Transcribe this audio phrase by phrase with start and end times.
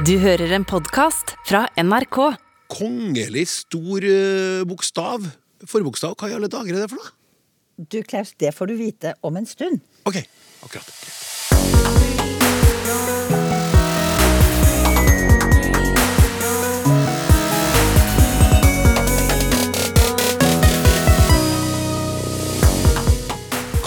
[0.00, 2.16] Du hører en podkast fra NRK.
[2.72, 5.26] Kongelig stor eh, bokstav.
[5.68, 7.12] Forbokstav, hva i alle dager er det for noe?
[7.76, 9.84] Du, Klaus, det får du vite om en stund.
[10.08, 10.16] Ok,
[10.64, 10.88] akkurat.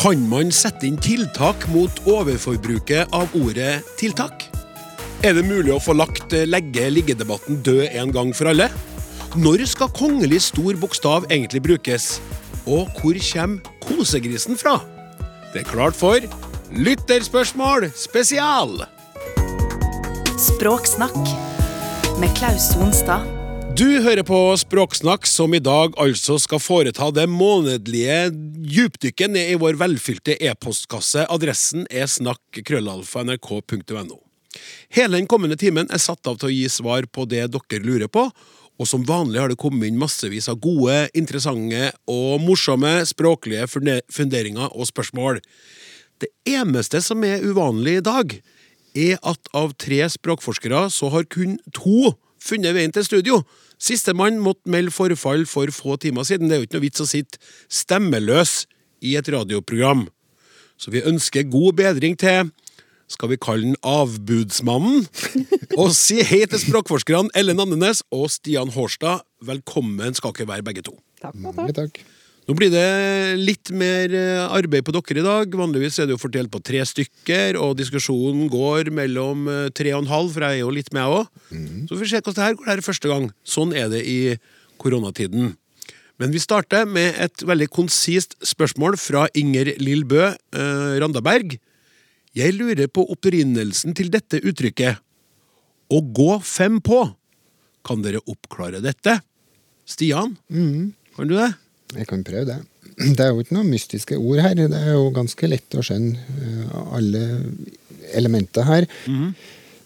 [0.05, 4.53] Kan man sette inn tiltak mot overforbruket av ordet tiltak?
[5.25, 8.67] Er det mulig å få lagt eh, legge-ligge-debatten død en gang for alle?
[9.33, 12.21] Når skal kongelig stor bokstav egentlig brukes?
[12.69, 14.75] Og hvor kommer kosegrisen fra?
[15.49, 16.21] Det er klart for
[16.77, 18.85] Lytterspørsmål spesial!
[20.37, 21.17] Språksnakk
[22.21, 23.25] med Klaus Sonstad.
[23.73, 29.57] Du hører på Språksnakk, som i dag altså skal foreta det månedlige dypdykket ned i
[29.57, 31.25] vår velfylte e-postkasse.
[31.33, 34.24] Adressen er snakk.krøllalfa.nrk.no.
[34.93, 38.11] Hele den kommende timen er satt av til å gi svar på det dere lurer
[38.11, 38.27] på,
[38.75, 44.67] og som vanlig har det kommet inn massevis av gode, interessante og morsomme språklige funderinger
[44.73, 45.39] og spørsmål.
[46.19, 48.35] Det eneste som er uvanlig i dag,
[48.95, 53.41] er at av tre språkforskere så har kun to funnet veien til studio.
[53.81, 56.47] Sistemann måtte melde forfall for få timer siden.
[56.47, 58.53] Det er jo ikke noe vits å sitte stemmeløs
[59.03, 60.05] i et radioprogram.
[60.79, 62.51] Så vi ønsker god bedring til
[63.11, 65.05] skal vi kalle den Avbudsmannen?
[65.81, 69.25] Og si hei til språkforskerne Ellen Andenes og Stian Hårstad.
[69.45, 70.95] Velkommen skal dere være, begge to.
[71.21, 71.73] Takk takk.
[71.77, 72.05] Takk.
[72.45, 75.55] Nå blir det litt mer eh, arbeid på dere i dag.
[75.57, 80.03] Vanligvis er det jo fordelt på tre stykker, og diskusjonen går mellom eh, tre og
[80.03, 81.39] en halv, for jeg er jo litt med, jeg òg.
[81.89, 83.29] Så får vi se hvordan det her går det her første gang.
[83.55, 84.19] Sånn er det i
[84.81, 85.55] koronatiden.
[86.21, 91.57] Men vi starter med et veldig konsist spørsmål fra Inger Lillbø eh, Randaberg.
[92.35, 94.99] Jeg lurer på opprinnelsen til dette uttrykket.
[95.93, 96.99] Å gå fem på.
[97.85, 99.19] Kan dere oppklare dette?
[99.87, 100.33] Stian,
[101.15, 101.51] kan du det?
[101.95, 102.57] Jeg kan prøve det.
[103.15, 104.55] Det er jo ikke noen mystiske ord her.
[104.57, 107.21] Det er jo ganske lett å skjønne eh, alle
[108.17, 108.87] elementer her.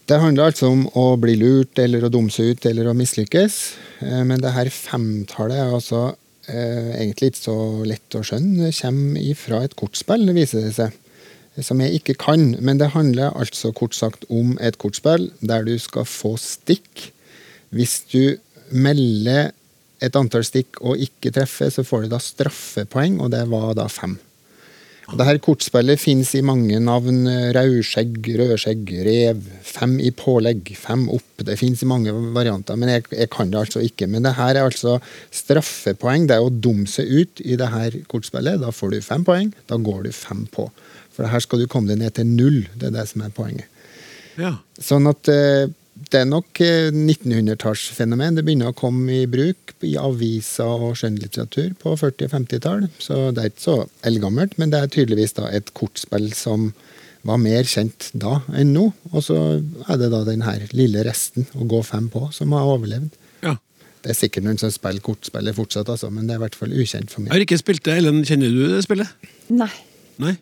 [0.10, 3.60] Det handler altså om å bli lurt eller å dumme seg ut eller å mislykkes.
[4.06, 6.06] Eh, Men det her femtallet er altså
[6.48, 8.70] eh, egentlig ikke så lett å skjønne.
[8.72, 10.96] Det kommer ifra et kortspill, viser det seg.
[11.66, 12.54] Som jeg ikke kan.
[12.60, 17.10] Men det handler altså kort sagt om et kortspill der du skal få stikk.
[17.76, 18.38] Hvis du
[18.70, 19.52] melder
[20.00, 23.90] et antall stikk og ikke treffer, så får du da straffepoeng, og det var da
[23.92, 24.18] fem.
[25.10, 27.24] Og det her kortspillet finnes i mange navn.
[27.56, 29.40] Rødskjegg, rødskjegg, rev.
[29.66, 31.42] Fem i pålegg, fem opp.
[31.46, 34.06] Det finnes i mange varianter, men jeg, jeg kan det altså ikke.
[34.12, 35.00] Men det her er altså
[35.34, 36.28] straffepoeng.
[36.30, 38.62] Det er å dumme seg ut i det her kortspillet.
[38.62, 39.50] Da får du fem poeng.
[39.72, 40.70] Da går du fem på.
[41.20, 42.62] For her skal du komme deg ned til null.
[42.80, 43.68] Det er det som er poenget.
[44.40, 44.54] Ja.
[44.80, 45.68] Sånn at eh,
[46.10, 48.38] det er nok eh, 1900-tallsfenomen.
[48.40, 52.86] Det begynner å komme i bruk i aviser og skjønnlitteratur på 40- og 50-tall.
[53.04, 53.76] Så det er ikke så
[54.08, 56.70] eldgammelt, men det er tydeligvis da et kortspill som
[57.28, 58.86] var mer kjent da enn nå.
[59.12, 62.70] Og så er det da den her lille resten, å gå fem på, som har
[62.78, 63.12] overlevd.
[63.44, 63.58] ja.
[64.00, 66.72] Det er sikkert noen som spiller kortspillet fortsatt, altså, men det er i hvert fall
[66.72, 67.34] ukjent for Jeg meg.
[67.34, 67.98] har ikke spilt det.
[68.00, 69.10] Ellen, kjenner du det spillet?
[69.52, 69.68] Nei.
[70.24, 70.38] Nei?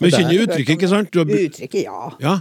[0.00, 1.10] Men du kjenner er- uttrykket, ikke sant?
[1.12, 1.32] Du har...
[1.48, 2.12] Uttrykket, ja.
[2.24, 2.36] Ja.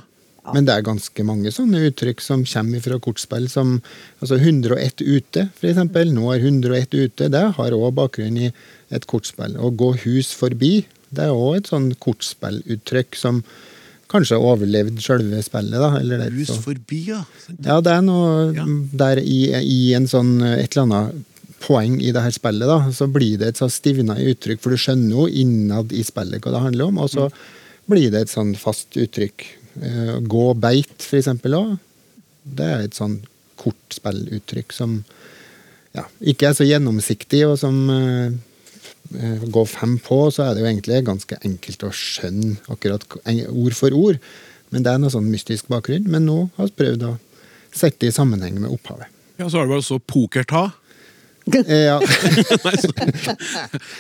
[0.55, 3.81] Men det er ganske mange sånne uttrykk som kommer fra kortspill, som
[4.23, 6.13] altså 101 ute, for eksempel.
[6.15, 7.27] Nå er 101 ute.
[7.33, 8.51] Det har òg bakgrunn i
[8.95, 9.57] et kortspill.
[9.59, 13.41] Å gå hus forbi, det er òg et sånn kortspilluttrykk som
[14.07, 15.89] kanskje har overlevd selve spillet, da.
[15.99, 17.25] Eller det, er Hus forbi, ja.
[17.67, 18.63] Ja, det er noe Ja.
[19.03, 21.25] der i, i en sånn et eller annet
[21.63, 24.81] poeng i det her spillet, da, så blir det et sånn stivna uttrykk, for du
[24.81, 27.29] skjønner jo innad i spillet hva det handler om, og så
[27.90, 29.45] blir det et sånn fast uttrykk.
[29.81, 31.75] Eh, gå beit, for eksempel òg.
[32.57, 33.19] Det er et sånn
[33.57, 35.00] kortspilluttrykk som
[35.97, 40.69] ja, ikke er så gjennomsiktig, og som eh, går fem på, så er det jo
[40.69, 43.06] egentlig ganske enkelt å skjønne akkurat
[43.47, 44.19] ord for ord.
[44.73, 46.09] Men det er noe sånn mystisk bakgrunn.
[46.12, 47.13] Men nå har vi prøvd å
[47.72, 49.08] sette det i sammenheng med opphavet.
[49.37, 50.72] Ja, Så har du også pokerta.
[51.88, 51.97] Ja,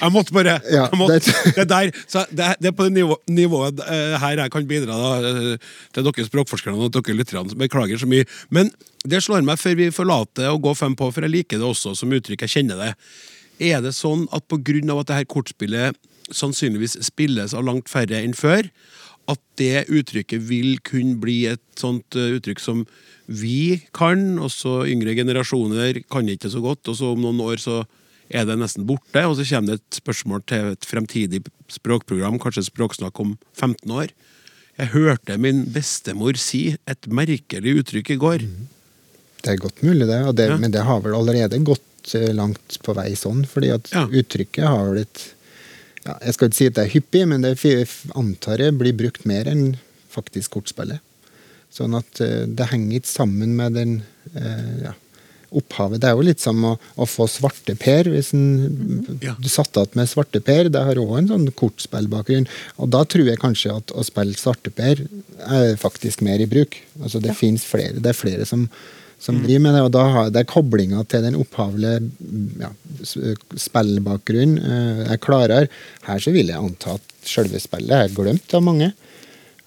[0.01, 1.19] jeg måtte bare jeg måtte,
[1.55, 4.97] det- der, så det, det er på det nivå, nivået eh, her jeg kan bidra
[4.97, 5.57] da, eh,
[5.95, 7.55] til dere språkforskerne og dere lytterne.
[7.59, 8.27] Beklager så mye.
[8.53, 8.71] Men
[9.07, 11.95] det slår meg før vi forlater å gå fem på, for jeg liker det også
[11.97, 12.43] som uttrykk.
[12.45, 12.91] Jeg kjenner det.
[13.71, 14.99] Er det sånn at pga.
[14.99, 15.95] at det her kortspillet
[16.27, 18.67] sannsynligvis spilles av langt færre enn før,
[19.27, 22.85] at det uttrykket vil kunne bli et sånt eh, uttrykk som
[23.27, 27.59] vi kan, og så yngre generasjoner kan ikke så godt, og så om noen år
[27.59, 27.81] så
[28.31, 31.41] er det nesten borte, og så kommer det et spørsmål til et fremtidig
[31.71, 34.11] språkprogram, kanskje språksnakk om 15 år.
[34.77, 38.43] Jeg hørte min bestemor si et merkelig uttrykk i går.
[39.43, 40.21] Det er godt mulig, det.
[40.27, 43.89] Og det Men det har vel allerede gått eh, langt på vei sånn, fordi at
[43.91, 44.05] Ja.
[44.07, 45.33] uttrykket har blitt
[46.07, 47.57] ja, Jeg skal ikke si at det er hyppig, men det
[48.15, 49.75] antar jeg blir brukt mer enn
[50.13, 51.03] faktisk kortspillet.
[51.73, 53.91] Sånn at eh, det henger ikke sammen med den
[54.33, 54.93] eh, ja,
[55.55, 56.01] opphavet.
[56.01, 58.09] Det er jo litt som å, å få svarteper.
[58.11, 59.35] Hvis en, Ja.
[59.39, 62.47] du satt igjen med svarteper, det har òg en sånn kortspillbakgrunn.
[62.81, 65.05] Og da tror jeg kanskje at å spille svarteper
[65.47, 66.79] er faktisk mer i bruk.
[67.01, 68.67] Altså det finnes flere, det er flere som,
[69.19, 72.11] som driver med det, og da har det koblinga til den opphavlige
[72.61, 72.69] ja,
[73.57, 74.61] spillbakgrunnen
[75.09, 75.67] jeg klarer.
[76.07, 78.91] Her så vil jeg anta at selve spillet er glemt av mange,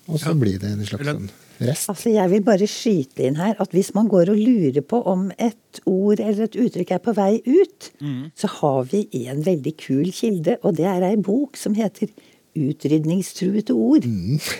[0.09, 0.35] og så Ja.
[0.35, 1.31] blir det en slags sånn
[1.61, 1.89] rest.
[1.91, 5.31] Altså, Jeg vil bare skyte inn her at hvis man går og lurer på om
[5.39, 7.91] et ord eller et uttrykk er på vei ut,
[8.37, 12.09] så har vi en veldig kul kilde, og det er ei bok som heter
[12.57, 14.07] 'Utrydningstruete ord'.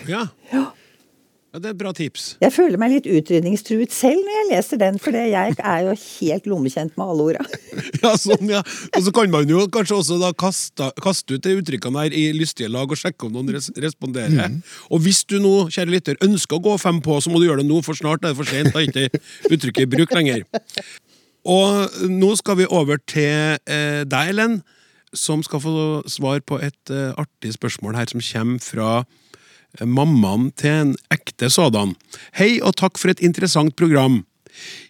[0.07, 0.27] Ja.
[0.53, 0.71] Ja.
[1.51, 2.25] Ja, det er et bra tips.
[2.39, 6.47] Jeg føler meg litt utrydningstruet selv når jeg leser den, for jeg er jo helt
[6.47, 7.45] lommekjent med alle orda.
[8.01, 8.61] Ja, sånn, ja.
[8.95, 12.23] Og så kan man jo kanskje også da kaste, kaste ut de uttrykkene her i
[12.33, 14.55] lystige lag og sjekke om noen res responderer.
[14.89, 17.61] Og hvis du nå, kjære lytter, ønsker å gå fem på, så må du gjøre
[17.61, 18.71] det nå, for snart er det for sent.
[18.73, 19.21] Da er ikke
[19.51, 20.47] uttrykket i bruk lenger.
[21.51, 24.61] Og nå skal vi over til eh, deg, Ellen,
[25.13, 25.73] som skal få
[26.09, 28.91] svar på et eh, artig spørsmål her som kommer fra
[29.79, 31.95] mammaen til en ekte sådan.
[32.35, 34.21] Hei og takk for et interessant program.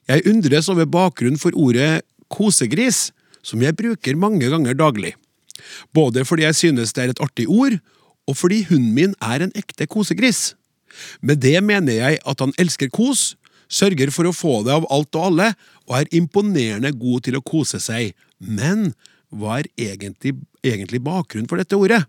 [0.10, 2.02] Jeg undres over bakgrunnen for ordet
[2.32, 3.12] kosegris,
[3.44, 5.14] som jeg bruker mange ganger daglig.
[5.94, 7.78] Både fordi jeg synes det er et artig ord,
[8.28, 10.56] og fordi hunden min er en ekte kosegris.
[11.22, 13.36] Med det mener jeg at han elsker kos,
[13.72, 15.52] sørger for å få det av alt og alle,
[15.88, 18.12] og er imponerende god til å kose seg.
[18.40, 18.92] Men
[19.32, 22.04] hva er egentlig, egentlig bakgrunnen for dette ordet?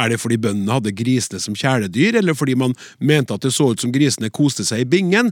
[0.00, 3.70] Er det fordi bøndene hadde grisene som kjæledyr, eller fordi man mente at det så
[3.74, 5.28] ut som grisene koste seg i bingen,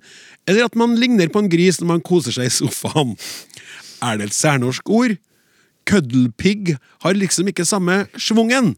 [0.48, 3.16] eller at man ligner på en gris når man koser seg i sofaen?
[4.04, 5.16] Er det et særnorsk ord?
[5.88, 8.74] Køddelpigg har liksom ikke samme schwungen.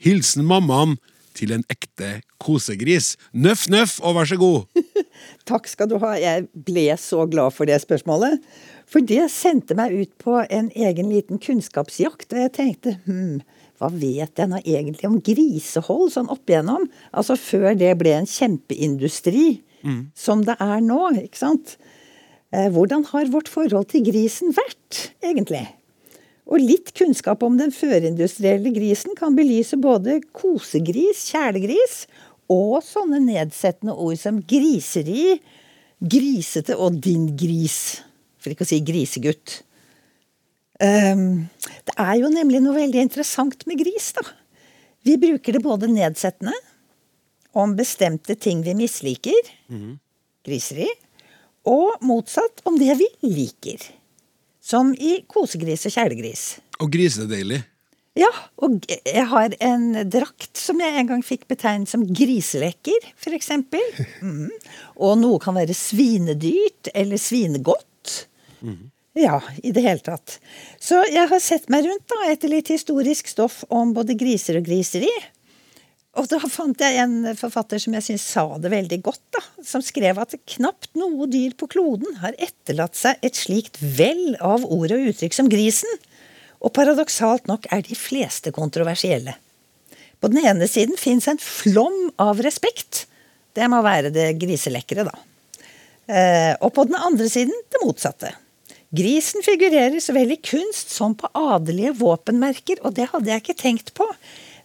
[0.00, 0.96] Hilsen mammaen
[1.36, 3.14] til en ekte kosegris.
[3.36, 4.86] Nøff, nøff, og vær så god.
[5.50, 6.14] Takk skal du ha.
[6.16, 8.40] Jeg ble så glad for det spørsmålet.
[8.88, 13.42] For det sendte meg ut på en egen liten kunnskapsjakt, og jeg tenkte hm,
[13.76, 16.86] hva vet jeg nå egentlig om grisehold sånn opp igjennom?
[17.12, 19.60] Altså før det ble en kjempeindustri,
[20.16, 21.76] som det er nå, ikke sant?
[22.54, 25.66] Eh, hvordan har vårt forhold til grisen vært, egentlig?
[26.46, 32.06] Og litt kunnskap om den førindustrielle grisen kan belyse både kosegris, kjælegris,
[32.52, 35.40] og sånne nedsettende ord som griseri,
[35.98, 38.04] grisete og din gris.
[38.38, 39.62] For ikke å si grisegutt.
[40.82, 41.46] Ehm,
[41.86, 44.24] det er jo nemlig noe veldig interessant med gris, da.
[45.06, 46.54] Vi bruker det både nedsettende
[47.56, 49.52] om bestemte ting vi misliker,
[50.44, 50.88] griseri,
[51.66, 53.86] og motsatt om det vi liker.
[54.60, 56.44] Som i kosegris og kjælegris.
[56.82, 57.62] Og grisedeilig.
[58.16, 58.30] Ja,
[58.64, 63.52] og jeg har en drakt som jeg en gang fikk betegnet som griselekker, f.eks.
[64.26, 64.48] Mm.
[64.96, 68.26] Og noe kan være svinedyrt eller svinegodt.
[69.16, 70.36] Ja, i det hele tatt.
[70.76, 74.68] Så jeg har sett meg rundt da, etter litt historisk stoff om både griser og
[74.68, 75.12] griseri.
[76.16, 79.42] Og da fant jeg en forfatter som jeg syns sa det veldig godt, da.
[79.64, 84.68] Som skrev at knapt noe dyr på kloden har etterlatt seg et slikt vell av
[84.68, 85.98] ord og uttrykk som grisen.
[86.60, 89.36] Og paradoksalt nok er de fleste kontroversielle.
[90.20, 93.06] På den ene siden fins en flom av respekt.
[93.56, 95.16] Det må være det griselekre, da.
[96.06, 98.36] Eh, og på den andre siden det motsatte.
[98.96, 103.60] Grisen figurerer så vel i kunst som på adelige våpenmerker, og det hadde jeg ikke
[103.60, 104.06] tenkt på.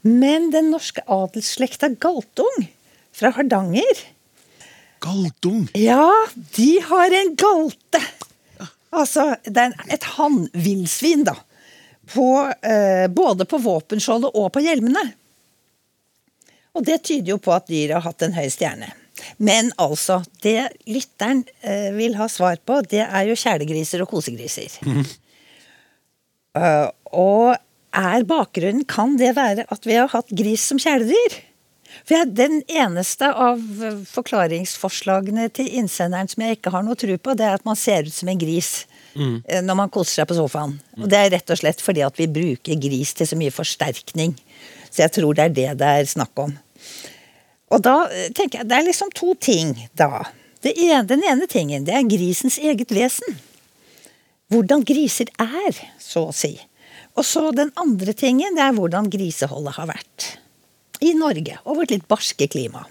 [0.08, 2.66] Men den norske adelsslekta Galtung
[3.16, 4.06] fra Hardanger
[5.02, 5.68] Galtung.
[5.74, 6.10] Ja,
[6.56, 8.02] de har en galte!
[8.92, 11.36] Altså, det er et hannvillsvin, da.
[12.12, 15.04] På, eh, både på våpenskjoldet og på hjelmene.
[16.76, 18.92] Og det tyder jo på at dyret har hatt en høy stjerne.
[19.38, 24.80] Men altså, det lytteren eh, vil ha svar på, det er jo kjælegriser og kosegriser.
[26.52, 27.54] Eh, og
[27.96, 31.38] er bakgrunnen, kan det være at vi har hatt gris som kjæledyr?
[32.02, 37.16] For jeg, Den eneste av eh, forklaringsforslagene til innsenderen som jeg ikke har noe tro
[37.16, 38.82] på, det er at man ser ut som en gris
[39.16, 39.64] mm.
[39.64, 40.76] når man koser seg på sofaen.
[41.00, 44.36] Og det er rett og slett fordi at vi bruker gris til så mye forsterkning.
[44.92, 46.52] Så jeg tror det er det det er snakk om.
[47.72, 50.28] Og da eh, tenker jeg, Det er liksom to ting, da.
[50.62, 53.40] Ene, den ene tingen det er grisens eget vesen.
[54.52, 56.54] Hvordan griser er, så å si.
[57.18, 60.28] Og så den andre tingen, det er hvordan griseholdet har vært.
[61.02, 62.84] I Norge, og vårt litt barske klima.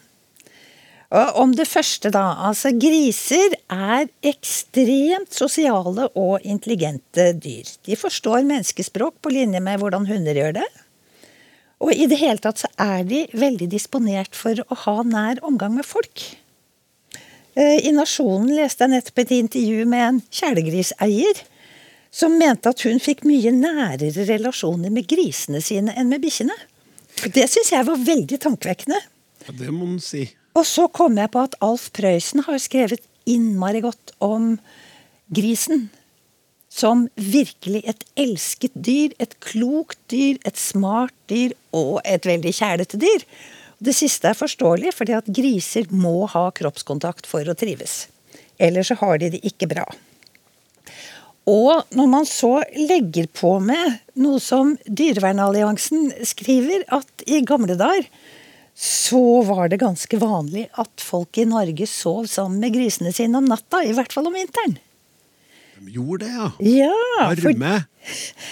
[1.11, 2.25] Og om det første, da.
[2.49, 7.71] Altså, griser er ekstremt sosiale og intelligente dyr.
[7.87, 10.69] De forstår menneskespråk på linje med hvordan hunder gjør det.
[11.81, 15.79] Og i det hele tatt så er de veldig disponert for å ha nær omgang
[15.79, 16.25] med folk.
[17.57, 21.41] Eh, I Nasjonen leste jeg nettopp et intervju med en kjælegriseier
[22.11, 26.57] som mente at hun fikk mye nærere relasjoner med grisene sine enn med bikkjene.
[27.31, 28.99] Det syns jeg var veldig tankevekkende.
[29.47, 30.27] Ja, det må man si.
[30.59, 34.57] Og så kom jeg på at Alf Prøysen har skrevet innmari godt om
[35.31, 35.89] grisen.
[36.71, 43.01] Som virkelig et elsket dyr, et klokt dyr, et smart dyr og et veldig kjælete
[43.01, 43.25] dyr.
[43.81, 48.05] Det siste er forståelig, fordi at griser må ha kroppskontakt for å trives.
[48.61, 49.87] Ellers så har de det ikke bra.
[51.51, 58.07] Og når man så legger på med noe som Dyrevernalliansen skriver, at i gamle dager
[58.81, 63.49] så var det ganske vanlig at folk i Norge sov sammen med grisene sine om
[63.49, 64.79] natta, i hvert fall om vinteren.
[65.81, 66.49] De gjorde det, ja.
[66.61, 67.85] Ja, for Varme.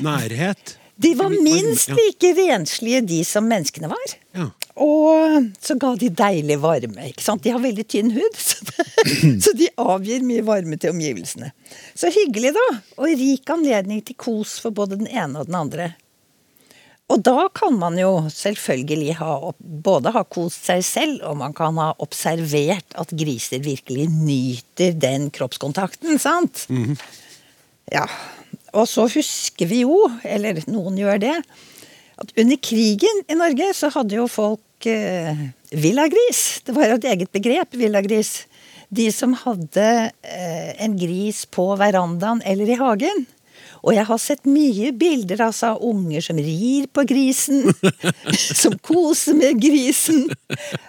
[0.01, 0.79] Nærhet.
[0.97, 4.15] de var minst like renslige de som menneskene var.
[4.35, 4.47] Ja.
[4.79, 7.09] Og så ga de deilig varme.
[7.11, 7.43] ikke sant?
[7.45, 8.65] De har veldig tynn hud, så,
[9.45, 11.53] så de avgir mye varme til omgivelsene.
[11.95, 12.67] Så hyggelig, da.
[12.97, 15.93] Og rik anledning til kos for både den ene og den andre.
[17.09, 21.79] Og da kan man jo selvfølgelig ha både ha kost seg selv, og man kan
[21.81, 26.67] ha observert at griser virkelig nyter den kroppskontakten, sant?
[27.89, 28.05] Ja.
[28.77, 31.37] Og så husker vi jo, eller noen gjør det,
[32.21, 36.61] at under krigen i Norge så hadde jo folk eh, villagris.
[36.67, 38.43] Det var jo et eget begrep, villagris.
[38.93, 39.89] De som hadde
[40.27, 43.25] eh, en gris på verandaen eller i hagen.
[43.89, 47.71] Og jeg har sett mye bilder altså, av unger som rir på grisen,
[48.63, 50.27] som koser med grisen.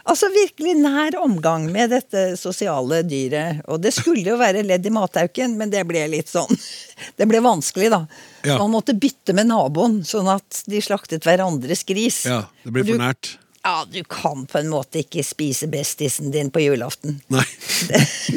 [0.03, 3.63] Altså virkelig nær omgang med dette sosiale dyret.
[3.71, 6.51] Og det skulle jo være ledd i mathauken, men det ble litt sånn
[7.19, 8.01] Det ble vanskelig, da.
[8.43, 8.57] Ja.
[8.59, 12.25] Man måtte bytte med naboen, sånn at de slaktet hverandres gris.
[12.27, 13.37] ja, det ble for nært.
[13.69, 17.19] Ja, du kan på en måte ikke spise bestisen din på julaften.
[17.29, 17.45] Nei.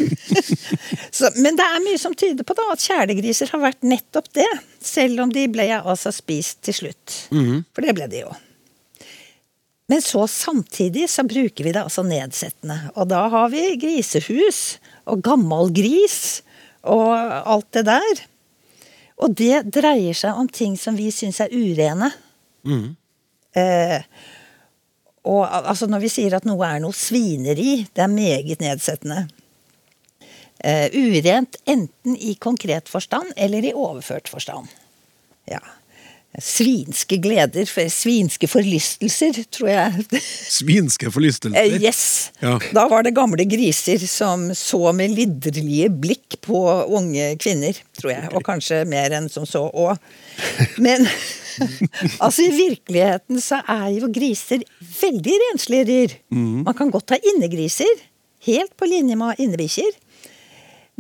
[1.17, 4.49] Så, men det er mye som tyder på da at kjælegriser har vært nettopp det.
[4.85, 7.15] Selv om de ble altså spist til slutt.
[7.73, 8.35] For det ble de jo.
[9.89, 12.93] Men så samtidig så bruker vi det altså nedsettende.
[12.93, 14.61] Og da har vi grisehus
[15.09, 16.21] og gammel gris
[16.85, 18.23] og alt det der.
[19.25, 22.13] Og det dreier seg om ting som vi syns er urene.
[23.57, 24.05] Eh,
[25.29, 29.27] og altså når vi sier at noe er noe svineri, det er meget nedsettende.
[30.63, 34.71] Uh, urent enten i konkret forstand eller i overført forstand.
[35.51, 35.63] Ja.
[36.41, 40.21] Svinske gleder, for- svinske forlystelser, tror jeg.
[40.49, 41.59] Svinske forlystelser.
[41.61, 42.31] Eh, yes!
[42.41, 42.55] Ja.
[42.73, 48.31] Da var det gamle griser som så med lidderlige blikk på unge kvinner, tror jeg.
[48.33, 50.01] Og kanskje mer enn som så òg.
[50.81, 51.05] Men
[52.25, 54.65] altså, i virkeligheten så er jo griser
[55.03, 56.17] veldig renslige dyr.
[56.33, 57.93] Man kan godt ha innegriser,
[58.49, 59.93] helt på linje med innebikkjer.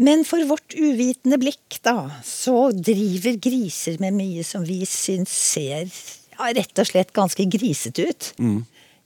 [0.02, 5.84] Men for vårt uvitende blikk, da, så driver griser med mye som vi syns ser
[5.86, 8.30] ja, rett og slett ganske grisete ut.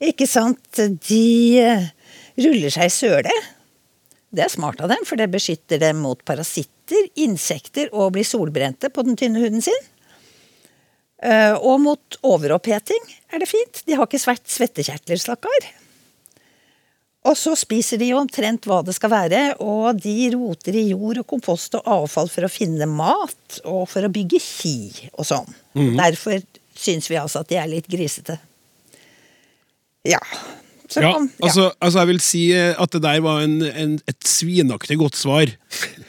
[0.06, 0.62] Ikke sant?
[1.08, 1.26] De
[1.60, 1.88] eh,
[2.40, 3.34] ruller seg i søle.
[4.32, 8.90] Det er smart av dem, for det beskytter dem mot parasitter, insekter og blir solbrente
[8.92, 9.84] på den tynne huden sin.
[11.24, 13.82] Eh, Og mot overoppheting er det fint.
[13.88, 15.68] De har ikke svært svettekjertler, stakkar.
[17.26, 21.18] Og så spiser de jo omtrent hva det skal være, og de roter i jord
[21.24, 24.76] og kompost og avfall for å finne mat, og for å bygge ki
[25.16, 25.48] og sånn.
[25.98, 26.38] Derfor
[26.76, 28.38] syns vi altså at de er litt grisete.
[30.06, 30.20] Ja.
[30.86, 33.96] Så Ja, kom- altså, altså jeg vil si eh, at det der var en, en,
[34.06, 35.50] et svinaktig godt svar.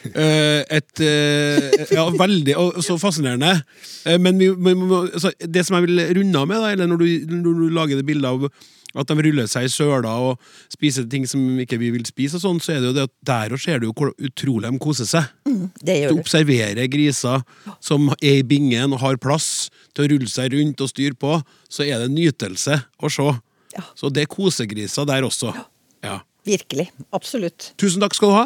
[0.08, 3.58] Eh, et eh, Ja, veldig og så fascinerende.
[4.24, 4.72] Men vi, vi,
[5.10, 7.08] altså, det som jeg vil runde av med, da, eller når du,
[7.42, 8.46] når du lager det bildet av
[8.98, 10.42] at de ruller seg i søla og
[10.74, 13.14] spiser ting som ikke vi vil spise, og sånn, så er det jo det at
[13.30, 15.30] der og ser du jo hvor utrolig de koser seg.
[15.46, 16.22] Det Du gjør du.
[16.24, 17.44] observerer griser
[17.80, 21.38] som er i bingen og har plass til å rulle seg rundt og styre på,
[21.70, 23.30] så er det nytelse å se.
[23.78, 23.84] Ja.
[23.96, 25.54] Så det er kosegriser der også.
[26.04, 26.20] Ja.
[26.48, 26.88] Virkelig.
[27.14, 27.74] Absolutt.
[27.78, 28.46] Tusen takk skal du ha.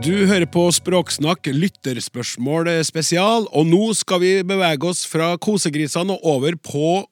[0.00, 6.24] Du hører på Språksnakk, lytterspørsmål spesial, og nå skal vi bevege oss fra kosegrisene og
[6.24, 7.02] over på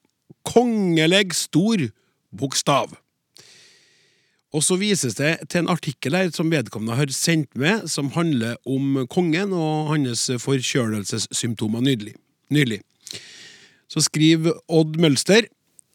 [0.48, 1.84] kongeleg stor
[2.32, 2.94] bokstav.
[4.56, 8.56] Og så vises det til en artikkel her som vedkommende har sendt med, som handler
[8.64, 12.80] om kongen og hans forkjølelsessymptomer nylig.
[13.92, 15.44] Så skriver Odd Mølster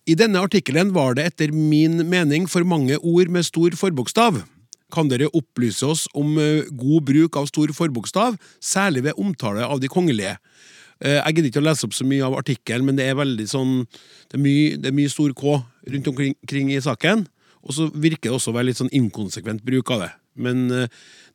[0.05, 4.43] I denne artikkelen var det etter min mening for mange ord med stor forbokstav.
[4.93, 9.79] Kan dere opplyse oss om eh, god bruk av stor forbokstav, særlig ved omtale av
[9.81, 10.35] de kongelige?
[11.01, 13.47] Eh, Jeg gidder ikke å lese opp så mye av artikkelen, men det er veldig
[13.49, 13.71] sånn
[14.29, 15.55] Det er mye, det er mye stor K
[15.93, 17.25] rundt omkring i saken.
[17.63, 20.11] Og så virker det også å være litt sånn inkonsekvent bruk av det.
[20.35, 20.87] Men eh,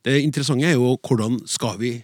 [0.05, 1.97] det interessante er jo hvordan skal vi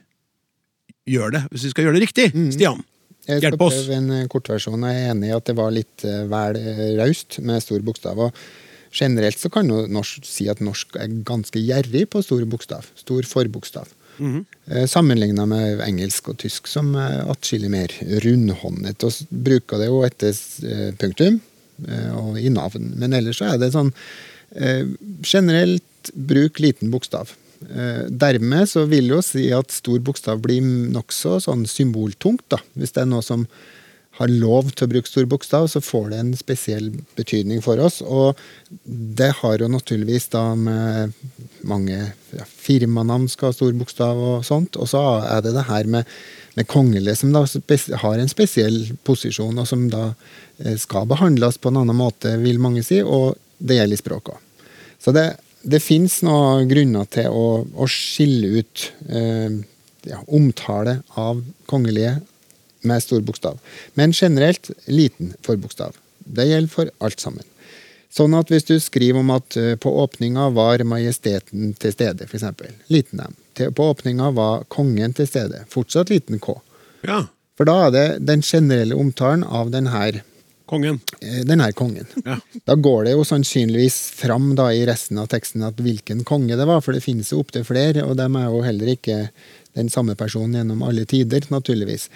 [1.07, 2.27] gjøre det, hvis vi skal gjøre det riktig?
[2.55, 2.79] Stian,
[3.27, 3.79] Jeg skal hjelp oss!
[3.85, 4.85] prøve en kortversjon.
[4.89, 6.57] Jeg er enig i at det var litt vel
[6.99, 8.17] raust med stor bokstav.
[8.27, 8.33] og
[8.95, 12.87] Generelt så kan jo norsk si at norsk er ganske gjerrig på stor bokstav.
[12.95, 13.89] Stor forbokstav.
[14.17, 14.87] Mm -hmm.
[14.87, 17.91] Sammenligna med engelsk og tysk, som er atskillig mer
[18.23, 19.03] rundhåndet.
[19.03, 20.29] Og bruker det jo etter
[20.63, 21.41] eh, punktum
[21.87, 22.93] eh, og i navn.
[22.95, 23.91] Men ellers så er det sånn
[24.55, 24.85] eh,
[25.23, 27.35] generelt bruk liten bokstav.
[27.69, 32.45] Eh, Dermed så vil jo si at stor bokstav blir nokså sånn symboltungt.
[32.49, 32.59] da.
[32.75, 33.47] Hvis det er noe som
[34.15, 37.99] har lov til å bruke stor bokstav, så får det en spesiell betydning for oss.
[38.01, 38.39] Og
[38.85, 41.15] det har jo naturligvis da med
[41.67, 41.97] mange
[42.31, 44.79] ja, firmanavn skal ha stor bokstav og sånt.
[44.79, 46.07] Og så er det det her med,
[46.55, 47.43] med kongelige som da
[48.05, 50.05] har en spesiell posisjon, og som da
[50.63, 54.37] eh, skal behandles på en annen måte, vil mange si, og det gjelder i språket
[54.37, 54.69] òg.
[55.03, 55.25] Så det,
[55.67, 59.59] det fins noen grunner til å, å skille ut eh,
[60.07, 62.15] ja, omtale av kongelige
[62.85, 63.59] med stor bokstav.
[63.93, 65.97] Men generelt liten forbokstav.
[66.25, 67.45] Det gjelder for alt sammen.
[68.15, 72.45] Sånn at hvis du skriver om at eh, på åpninga var majesteten til stede, f.eks.
[72.87, 73.35] Liten M.
[73.75, 75.65] På åpninga var kongen til stede.
[75.71, 76.55] Fortsatt liten K.
[77.05, 77.25] Ja,
[77.55, 80.21] For da er det den generelle omtalen av den her,
[80.65, 80.97] kongen.
[81.21, 82.07] Denne kongen.
[82.25, 82.39] Ja.
[82.65, 86.65] Da går det jo sannsynligvis fram da i resten av teksten at hvilken konge det
[86.67, 89.19] var, for det finnes jo opptil flere, og dem er jo heller ikke
[89.75, 92.09] den samme personen gjennom alle tider, naturligvis.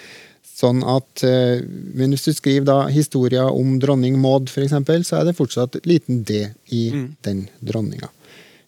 [0.60, 1.62] Sånn at, eh,
[1.94, 4.74] Men hvis du skriver da historia om dronning Maud, f.eks.,
[5.08, 6.82] så er det fortsatt liten D i
[7.24, 8.10] den dronninga.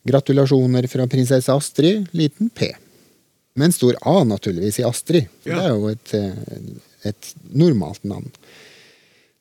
[0.09, 2.73] Gratulasjoner fra prinsesse Astrid, liten P.
[3.55, 5.29] Men stor A, naturligvis, i Astrid.
[5.45, 5.59] Ja.
[5.59, 8.31] Det er jo et, eh, et normalt navn.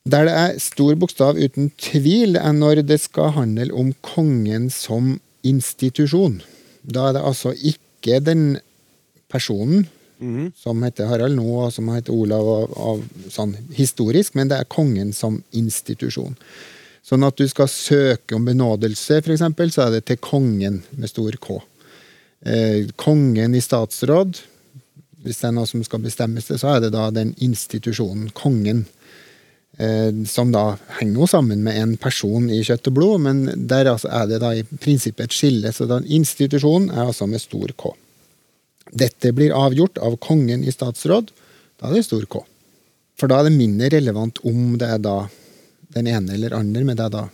[0.04, 5.20] Der det er stor bokstav uten tvil, er når det skal handle om kongen som
[5.46, 6.40] institusjon.
[6.82, 8.58] Da er det altså ikke den
[9.30, 9.86] personen
[10.56, 14.70] som heter Harald nå, og som heter Olav og, og sånn historisk, men det er
[14.70, 16.36] kongen som institusjon.
[17.02, 19.42] Sånn at du skal søke om benådelse, f.eks.,
[19.74, 21.58] så er det til kongen med stor K.
[22.46, 24.38] Eh, kongen i statsråd,
[25.22, 28.84] hvis det er noe som skal bestemmes det, så er det da den institusjonen, kongen.
[29.78, 33.90] Eh, som da henger jo sammen med en person i kjøtt og blod, men der
[33.94, 35.72] altså er det da i prinsippet et skille.
[35.74, 37.94] Så den institusjonen er altså med stor K.
[38.92, 41.30] Dette blir avgjort av kongen i statsråd.
[41.80, 42.42] Da er det stor K.
[43.18, 45.16] For da er det mindre relevant om det er da
[45.92, 47.24] den ene eller andre, men det er da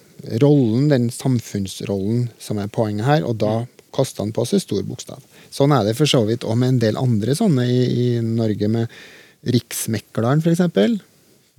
[0.43, 3.53] rollen, den samfunnsrollen, som er poenget her, og da
[3.95, 5.23] koster han på seg stor bokstav.
[5.55, 8.69] Sånn er det for så vidt òg med en del andre sånne i, i Norge,
[8.71, 8.91] med
[9.49, 10.99] Riksmekleren f.eks.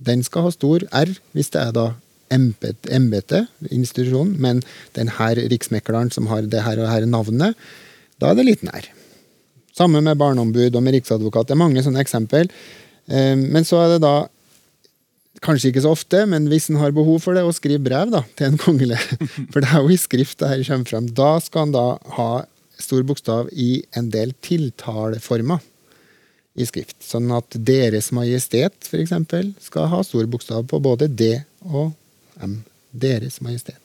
[0.00, 1.86] Den skal ha stor R, hvis det er da
[2.32, 4.62] embet- embete, institusjonen, men
[4.96, 7.56] den her riksmekleren som har det her og her navnet,
[8.20, 8.86] da er det liten R.
[9.76, 11.48] Samme med barneombud og med riksadvokat.
[11.48, 12.50] Det er mange sånne eksempel.
[13.08, 14.28] Eh, Men så er det da,
[15.40, 18.24] kanskje ikke så ofte, men hvis en har behov for det, å skrive brev da,
[18.36, 18.98] til en kongelig.
[19.52, 21.08] For det er jo i skrift det her kommer frem.
[21.16, 21.86] Da skal han da
[22.18, 22.30] ha
[22.80, 25.60] stor bokstav i en del tiltaleformer
[26.60, 26.98] i skrift.
[27.04, 31.32] Sånn at Deres Majestet, for eksempel, skal ha stor bokstav på både D
[31.70, 31.92] og
[32.42, 32.60] M.
[32.90, 33.78] Deres Majestet.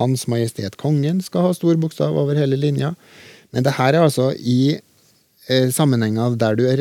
[0.00, 2.94] Hans Majestet Kongen skal ha stor bokstav over hele linja.
[3.52, 4.76] Men det her er altså i
[5.46, 6.80] sammenhenger der du er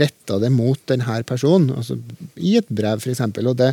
[0.00, 1.98] retta det mot denne personen, altså
[2.36, 3.20] i et brev f.eks.
[3.42, 3.72] Og det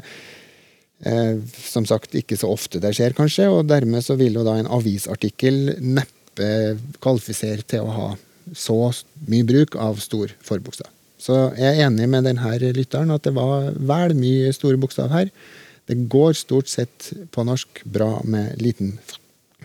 [1.08, 4.58] eh, som sagt ikke så ofte det skjer, kanskje, og dermed så vil jo da
[4.60, 6.49] en avisartikkel neppe
[7.03, 8.10] kvalifisere til å ha
[8.58, 8.77] så
[9.32, 10.91] mye bruk av stor forbokstav.
[11.23, 15.32] Så jeg er enig med denne lytteren at det var vel mye store bokstav her.
[15.88, 18.97] Det går stort sett på norsk bra med liten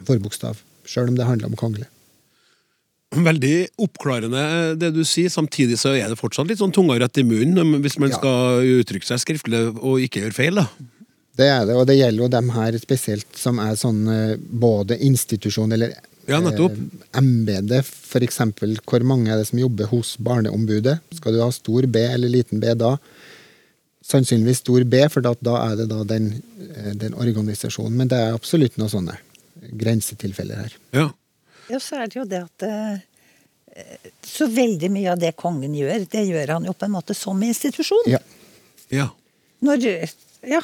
[0.07, 1.89] forbokstav, sjøl om det handler om kongelig.
[3.17, 4.41] Veldig oppklarende
[4.77, 7.97] det du sier, samtidig så er det fortsatt litt sånn tunga rett i munnen hvis
[7.99, 8.19] man Ja.
[8.19, 10.67] skal uttrykke seg skriftlig og ikke gjøre feil, da.
[11.39, 14.99] Det er det, og det gjelder jo dem her spesielt som er sånn eh, både
[15.01, 15.95] institusjon eller
[16.29, 16.77] Ja, nettopp.
[16.77, 17.19] eh,
[18.21, 21.01] eksempel, hvor mange er det som jobber hos Barneombudet?
[21.15, 22.99] Skal du ha stor B eller liten B da?
[24.05, 26.43] Sannsynligvis stor B, for da, da er det da den,
[26.77, 27.93] eh, den organisasjonen.
[27.97, 29.17] Men det er absolutt noen sånne
[29.79, 30.73] grensetilfeller her.
[30.93, 31.09] Ja.
[31.69, 32.99] Ja, så er det jo det at eh,
[34.27, 37.41] Så veldig mye av det kongen gjør, det gjør han jo på en måte som
[37.43, 38.07] institusjon.
[38.11, 38.19] Ja.
[38.91, 39.09] ja.
[39.63, 39.89] Når
[40.49, 40.63] Ja.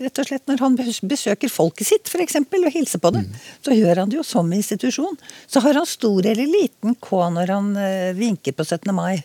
[0.00, 3.26] Rett og slett Når han besøker folket sitt for eksempel, og hilser på dem,
[3.60, 5.18] så gjør han det jo som institusjon.
[5.46, 8.94] Så har han stor eller liten K når han eh, vinker på 17.
[8.96, 9.20] mai.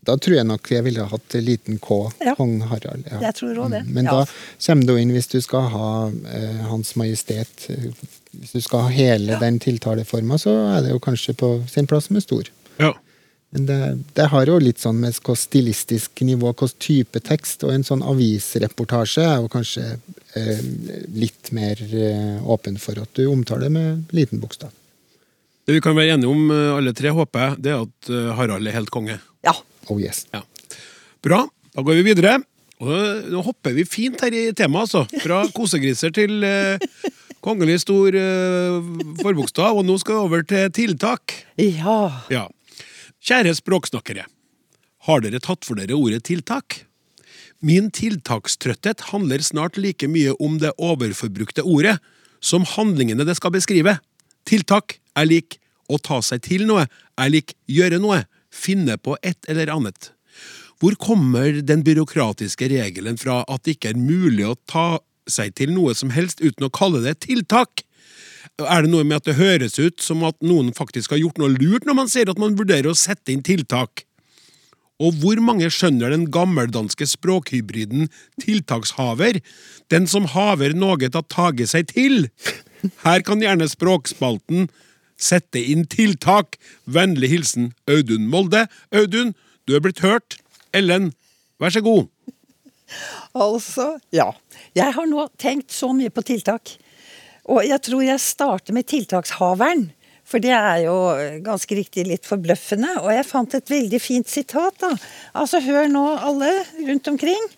[0.00, 2.32] Da tror jeg nok jeg ville hatt liten K, Ja.
[2.38, 3.04] kong Harald.
[3.10, 3.20] ja.
[3.20, 3.82] Jeg tror også det.
[3.92, 4.10] Men Ja.
[4.24, 4.26] da
[4.66, 7.92] kommer du inn hvis du skal ha eh, Hans Majestet eh,
[8.36, 12.10] Hvis du skal ha hele den tiltaleforma, så er det jo kanskje på sin plass
[12.14, 12.50] med stor.
[12.78, 12.94] Ja.
[13.50, 13.78] Men det,
[14.14, 18.04] det har jo litt sånn med hvilket stilistisk nivå, hvilken type tekst, og en sånn
[18.06, 19.86] avisreportasje er jo kanskje
[20.38, 20.60] eh,
[21.10, 24.70] litt mer eh, åpen for at du omtaler med liten bokstav.
[25.66, 28.30] Det vi kan være enige om, eh, alle tre, håper jeg, det er at eh,
[28.38, 29.18] Harald er helt konge.
[29.46, 29.56] Ja.
[29.90, 30.28] Oh yes.
[30.34, 30.44] Ja.
[31.26, 31.42] Bra,
[31.74, 32.38] da går vi videre.
[32.80, 35.22] Og eh, nå hopper vi fint her i temaet, altså.
[35.24, 36.78] Fra kosegriser til eh,
[37.44, 38.90] kongelig stor eh,
[39.22, 41.34] forbokstav, og nå skal vi over til tiltak.
[41.60, 42.22] Ja.
[42.32, 42.46] Ja.
[43.20, 44.26] Kjære språksnakkere.
[45.08, 46.84] Har dere tatt for dere ordet tiltak?
[47.60, 51.98] Min tiltakstrøtthet handler snart like mye om det overforbrukte ordet
[52.40, 53.98] som handlingene det skal beskrive.
[54.48, 55.58] Tiltak er lik
[55.90, 56.86] å ta seg til noe,
[57.20, 60.12] er lik gjøre noe, finne på et eller annet.
[60.80, 64.86] Hvor kommer den byråkratiske regelen fra at det ikke er mulig å ta
[65.32, 67.84] seg til noe som helst uten å kalle det tiltak?
[68.60, 71.54] Er det noe med at det høres ut som at noen faktisk har gjort noe
[71.54, 74.04] lurt når man sier at man vurderer å sette inn tiltak?
[75.00, 78.10] Og hvor mange skjønner den gammeldanske språkhybriden
[78.42, 79.40] tiltakshaver,
[79.88, 82.28] den som haver noe å tage seg til?
[83.04, 84.68] Her kan gjerne Språkspalten
[85.20, 86.58] sette inn tiltak.
[86.84, 88.66] Vennlig hilsen Audun Molde.
[88.92, 89.34] Audun,
[89.68, 90.38] du er blitt hørt.
[90.76, 91.12] Ellen,
[91.60, 92.08] vær så god.
[93.36, 94.30] Altså, ja.
[94.76, 96.76] Jeg har nå tenkt så mye på tiltak.
[97.50, 99.88] Og jeg tror jeg starter med tiltakshaveren.
[100.30, 100.96] For det er jo
[101.42, 103.00] ganske riktig litt forbløffende.
[103.02, 104.92] Og jeg fant et veldig fint sitat, da.
[105.34, 106.52] Altså, hør nå alle
[106.86, 107.48] rundt omkring.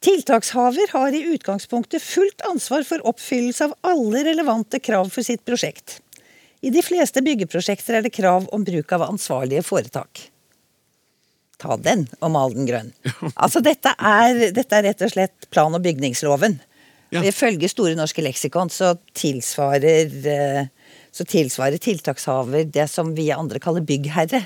[0.00, 5.98] Tiltakshaver har i utgangspunktet fullt ansvar for oppfyllelse av alle relevante krav for sitt prosjekt.
[6.64, 10.30] I de fleste byggeprosjekter er det krav om bruk av ansvarlige foretak.
[11.64, 12.92] Ta den og male den grønn.
[13.34, 16.58] Altså, dette er, dette er rett og slett plan- og bygningsloven.
[17.14, 17.22] Ja.
[17.24, 20.66] Ifølge Store norske leksikon så tilsvarer, eh,
[21.14, 24.42] så tilsvarer tiltakshaver det som vi andre kaller byggherre.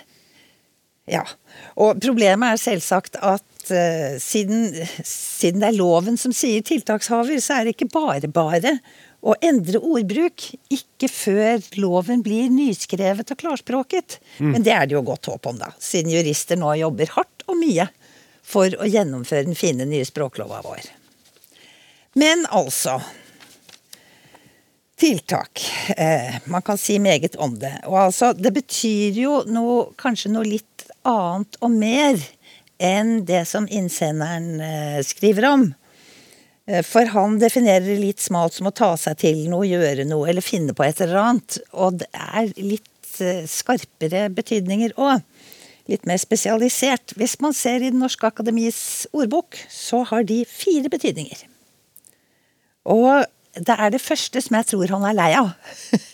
[1.08, 1.24] Ja.
[1.80, 4.68] Og problemet er selvsagt at eh, siden,
[5.02, 8.76] siden det er loven som sier tiltakshaver, så er det ikke bare bare
[9.22, 10.44] å endre ordbruk.
[10.74, 14.18] Ikke før loven blir nyskrevet og klarspråket.
[14.38, 15.72] Men det er det jo godt håp om, da.
[15.82, 17.88] Siden jurister nå jobber hardt og mye
[18.48, 20.86] for å gjennomføre den fine nye språklova vår.
[22.18, 23.00] Men altså
[24.98, 25.62] Tiltak.
[25.96, 27.70] Eh, man kan si meget om det.
[27.86, 32.18] Og altså, det betyr jo noe, kanskje noe litt annet og mer
[32.82, 35.68] enn det som innsenderen eh, skriver om.
[36.68, 40.44] Eh, For han definerer litt smalt som å ta seg til noe, gjøre noe eller
[40.44, 41.60] finne på et eller annet.
[41.72, 45.24] Og det er litt eh, skarpere betydninger òg.
[45.88, 47.16] Litt mer spesialisert.
[47.16, 51.46] Hvis man ser i Den norske akademis ordbok, så har de fire betydninger.
[52.88, 53.24] Og
[53.56, 55.54] det er det første som jeg tror han er lei av.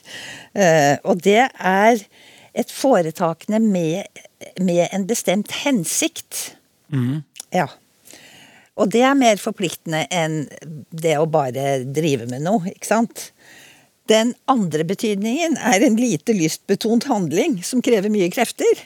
[0.55, 1.97] Eh, og det er
[2.55, 4.21] et foretakende med,
[4.62, 6.55] med en bestemt hensikt.
[7.51, 7.64] Ja.
[8.74, 10.40] Og det er mer forpliktende enn
[10.90, 13.28] det å bare drive med noe, ikke sant?
[14.10, 18.82] Den andre betydningen er en lite lystbetont handling som krever mye krefter.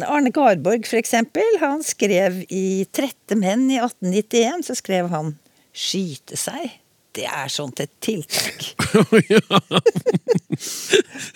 [0.00, 5.34] Arne Garborg, for eksempel, han skrev i 'Trette menn' i 1891, så skrev han
[5.74, 6.78] 'skyte seg'.
[7.12, 8.72] Det er sånt et tiltak.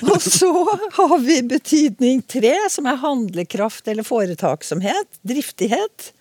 [0.09, 0.49] Og så
[0.97, 5.21] har vi betydning tre, som er handlekraft eller foretaksomhet.
[5.21, 6.16] Driftighet.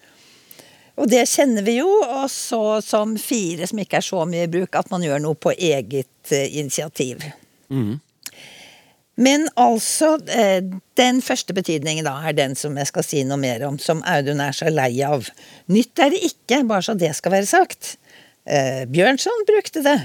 [0.95, 1.89] Og det kjenner vi jo.
[2.03, 5.35] Og så som fire, som ikke er så mye i bruk, at man gjør noe
[5.35, 7.23] på eget initiativ.
[7.69, 7.99] initiativ.
[9.15, 10.63] Men altså, eh,
[10.99, 14.43] den første betydningen da er den som jeg skal si noe mer om, som Audun
[14.43, 15.29] er så lei av.
[15.71, 17.95] Nytt er det ikke, bare så det skal være sagt.
[18.43, 19.97] Eh, Bjørnson brukte det.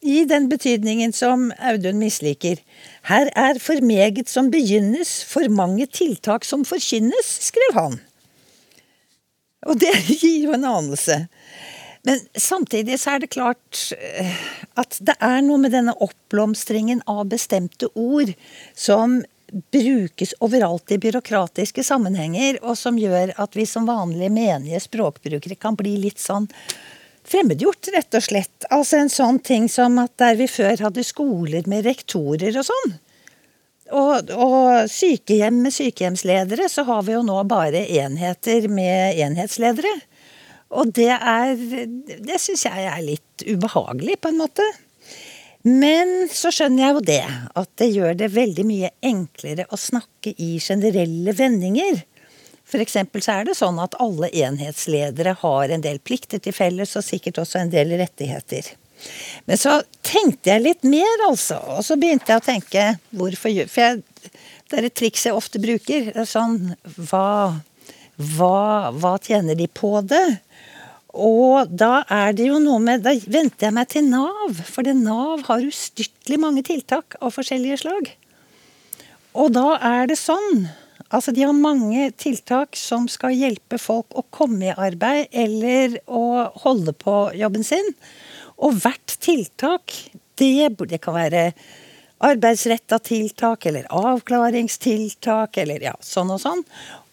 [0.00, 2.62] I den betydningen som Audun misliker.
[3.10, 7.98] Her er for meget som begynnes, for mange tiltak som forkynnes, skrev han.
[9.68, 11.24] Og det gir jo en anelse.
[12.06, 14.38] Men samtidig så er det klart eh,
[14.80, 18.32] at det er noe med denne oppblomstringen av bestemte ord
[18.72, 19.20] som
[19.74, 25.76] brukes overalt i byråkratiske sammenhenger, og som gjør at vi som vanlige menige språkbrukere kan
[25.76, 26.46] bli litt sånn
[27.30, 28.66] fremmedgjort, rett og slett.
[28.70, 32.94] Altså en sånn ting som at der vi før hadde skoler med rektorer og sånn,
[33.90, 39.92] og, og sykehjem med sykehjemsledere, så har vi jo nå bare enheter med enhetsledere.
[40.70, 44.66] Og det er Det syns jeg er litt ubehagelig, på en måte.
[45.66, 47.24] Men så skjønner jeg jo det,
[47.60, 52.00] at det gjør det veldig mye enklere å snakke i generelle vendinger.
[52.70, 57.04] Eksempel så er det sånn at alle enhetsledere har en del plikter til felles, og
[57.04, 58.70] sikkert også en del rettigheter.
[59.48, 61.58] Men så tenkte jeg litt mer, altså.
[61.76, 62.86] Og så begynte jeg å tenke
[63.16, 64.30] hvorfor For jeg,
[64.70, 66.12] det er et triks jeg ofte bruker.
[66.12, 66.74] Det er sånn
[67.10, 67.60] hva,
[68.36, 70.40] hva, hva tjener de på det?
[71.10, 74.94] Og da er det jo noe med Da venter jeg meg til Nav, for det
[74.94, 78.12] Nav har ustyrtelig mange tiltak av forskjellige slag.
[79.34, 80.68] Og da er det sånn
[81.10, 86.52] Altså, de har mange tiltak som skal hjelpe folk å komme i arbeid eller å
[86.62, 87.88] holde på jobben sin.
[88.60, 89.94] Og hvert tiltak,
[90.40, 91.44] det, det kan være
[92.20, 96.62] arbeidsretta tiltak eller avklaringstiltak eller ja, sånn og sånn.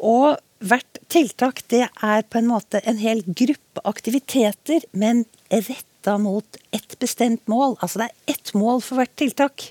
[0.04, 6.60] Og hvert tiltak, det er på en måte en hel gruppe aktiviteter, men retta mot
[6.76, 7.78] ett bestemt mål.
[7.80, 9.70] Altså det er ett mål for hvert tiltak.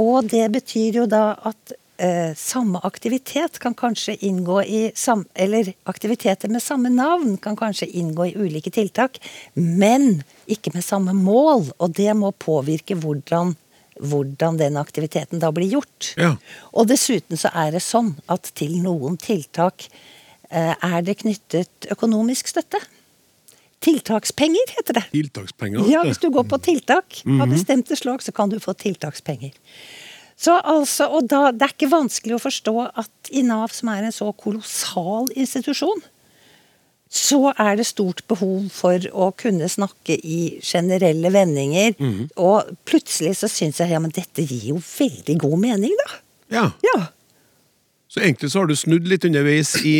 [0.00, 5.72] Og det betyr jo da at eh, samme aktivitet kan kanskje inngå i sam, Eller
[5.84, 9.18] aktiviteter med samme navn kan kanskje inngå i ulike tiltak,
[9.54, 11.70] men ikke med samme mål.
[11.78, 13.54] Og det må påvirke hvordan,
[14.00, 16.14] hvordan den aktiviteten da blir gjort.
[16.16, 16.36] Ja.
[16.72, 19.88] Og dessuten så er det sånn at til noen tiltak
[20.50, 22.80] eh, er det knyttet økonomisk støtte.
[23.84, 25.04] Tiltakspenger, heter det.
[25.12, 25.84] Tiltakspenger.
[25.90, 29.52] Ja, Hvis du går på tiltak av bestemte slag, så kan du få tiltakspenger.
[30.36, 34.08] Så altså, og da, Det er ikke vanskelig å forstå at i Nav, som er
[34.08, 36.02] en så kolossal institusjon,
[37.14, 41.94] så er det stort behov for å kunne snakke i generelle vendinger.
[42.42, 46.18] Og plutselig så syns jeg ja, men dette gir jo veldig god mening, da.
[46.54, 46.64] Ja.
[46.82, 46.98] Ja.
[48.10, 49.94] Så egentlig så har du snudd litt underveis i,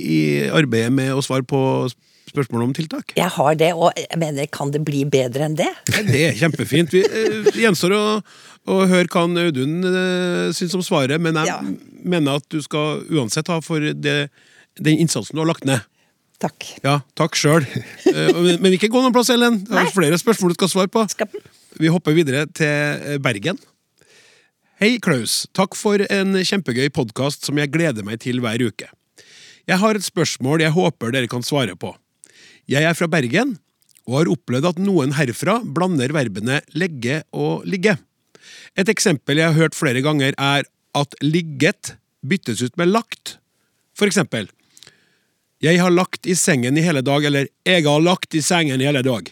[0.00, 0.18] i
[0.52, 1.60] arbeidet med å svare på
[2.34, 3.12] spørsmål om tiltak.
[3.16, 5.70] Jeg har det, og jeg mener, kan det bli bedre enn det?
[6.08, 6.96] Det er kjempefint.
[6.96, 8.02] Vi det gjenstår å,
[8.66, 11.58] å hør hva Audun eh, syns om svaret, men jeg Ja.
[12.04, 14.30] mener at du skal uansett ha for det,
[14.80, 15.84] den innsatsen du har lagt ned.
[16.40, 16.64] Takk.
[16.82, 17.64] Ja, takk sjøl.
[18.44, 19.60] men, men ikke gå noen plass, Ellen.
[19.68, 21.04] Det er flere spørsmål du skal svare på.
[21.80, 23.58] Vi hopper videre til eh, Bergen.
[24.82, 25.44] Hei, Klaus.
[25.54, 28.88] Takk for en kjempegøy podkast som jeg gleder meg til hver uke.
[29.64, 31.94] Jeg har et spørsmål jeg håper dere kan svare på.
[32.68, 33.54] Jeg er fra Bergen
[34.04, 37.94] og har opplevd at noen herfra blander verbene legge og ligge.
[38.74, 41.94] Et eksempel jeg har hørt flere ganger, er at ligget
[42.26, 43.38] byttes ut med lagt.
[43.94, 44.50] For eksempel
[45.62, 48.84] Jeg har lagt i sengen i hele dag, eller Jeg har lagt i sengen i
[48.84, 49.30] hele dag.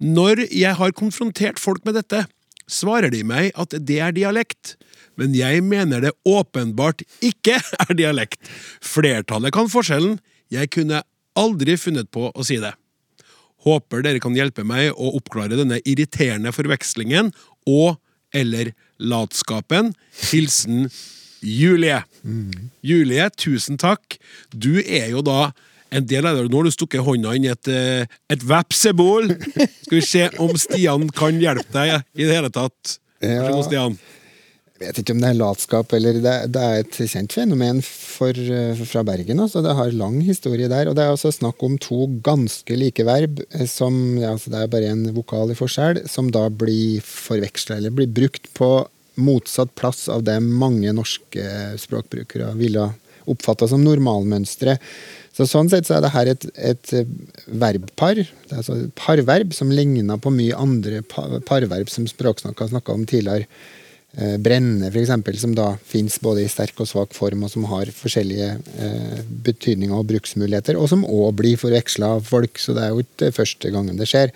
[0.00, 2.24] Når jeg har konfrontert folk med dette,
[2.66, 4.74] svarer de meg at det er dialekt,
[5.16, 8.40] men jeg mener det åpenbart ikke er dialekt.
[8.82, 10.18] Flertallet kan forskjellen,
[10.50, 11.04] jeg kunne
[11.38, 12.74] aldri funnet på å si det.
[13.64, 17.30] Håper dere kan hjelpe meg å oppklare denne irriterende forvekslingen
[17.70, 18.00] og
[18.34, 19.92] eller latskapen.
[20.30, 20.88] Hilsen
[21.44, 22.00] Julie.
[22.84, 24.18] Julie, tusen takk.
[24.50, 25.52] Du er jo da
[25.94, 26.48] en del av det.
[26.50, 29.30] Nå har du stukket hånda inn i et, eh, et vepsebol.
[29.84, 32.98] Skal vi se om Stian kan hjelpe deg i det hele tatt.
[33.22, 33.46] Ja.
[33.62, 33.98] Stian.
[34.74, 38.34] Jeg vet ikke om det er latskap eller Det, det er et kjent fenomen for,
[38.34, 39.38] eh, fra Bergen.
[39.38, 39.62] Altså.
[39.62, 40.88] Det har lang historie der.
[40.90, 44.72] Og det er også snakk om to ganske like verb, eh, som altså det er
[44.72, 48.72] bare en vokal i forskjell, som da blir forveksla eller blir brukt på
[49.14, 51.44] motsatt plass av det mange norske
[51.78, 52.88] språkbrukere ville
[53.30, 54.74] oppfatta som normalmønstre.
[55.34, 57.14] Så Sånn sett så er det her et, et eh,
[57.46, 63.06] verbpar, det altså et parverb, som ligner på mye andre parverb som språksnakka snakka om
[63.06, 63.46] tidligere.
[64.14, 67.90] Eh, brenne, eksempel, som da fins både i sterk og svak form, og som har
[67.90, 72.92] forskjellige eh, betydninger og bruksmuligheter, og som òg blir forveksla av folk, så det er
[72.94, 74.30] jo ikke første gangen det skjer.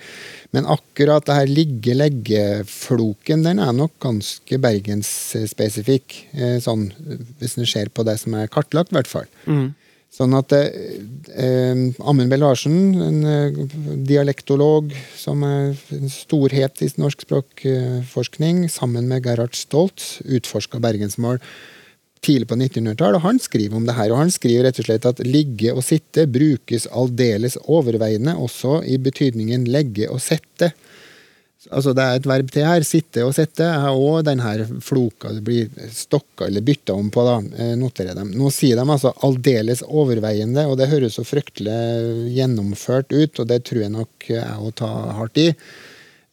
[0.51, 6.89] Men akkurat det her ligge-legge-floken, den er nok ganske bergensspesifikk, eh, sånn,
[7.39, 9.31] hvis en ser på det som er kartlagt, i hvert fall.
[10.09, 10.97] Sånn at eh,
[11.37, 12.37] eh, Amund B.
[12.41, 13.59] Larsen, en eh,
[14.09, 21.37] dialektolog som er en storhet i norsk språkforskning, sammen med Gerhard Stoltz, utforska bergensmål
[22.25, 24.11] tidlig på 1900-tallet, og han skriver om det her.
[24.11, 28.97] Og han skriver rett og slett at ligge og sitte brukes aldeles overveiende også i
[28.99, 30.73] betydningen legge og sette.
[31.67, 32.85] Altså Det er et verb til her.
[32.87, 34.53] Sitte og sette er òg denne
[34.85, 37.25] floka det blir stokka eller bytta om på.
[37.27, 38.31] da, eh, noterer dem.
[38.31, 43.63] Nå sier de altså aldeles overveiende, og det høres så fryktelig gjennomført ut, og det
[43.67, 45.49] tror jeg nok jeg òg tar hardt i.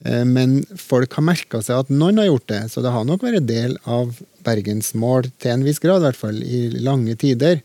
[0.04, 3.22] Eh, Men folk har merka seg at noen har gjort det, så det har nok
[3.22, 7.62] vært del av bergensmål til en viss grad, i hvert fall i lange tider.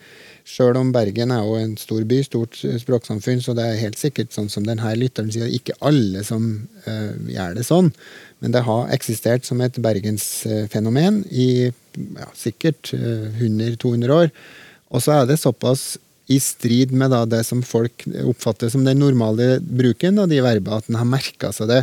[0.52, 4.34] Sjøl om Bergen er jo en stor by, stort språksamfunn, så det er helt sikkert
[4.36, 6.44] sånn som denne lytteren sier, ikke alle som
[6.88, 7.92] uh, gjør det sånn.
[8.44, 14.32] Men det har eksistert som et bergensfenomen i ja, sikkert uh, 100-200 år.
[14.92, 15.96] Og så er det såpass
[16.32, 20.82] i strid med da, det som folk oppfatter som den normale bruken av de verbene,
[20.82, 21.82] at en har merka seg det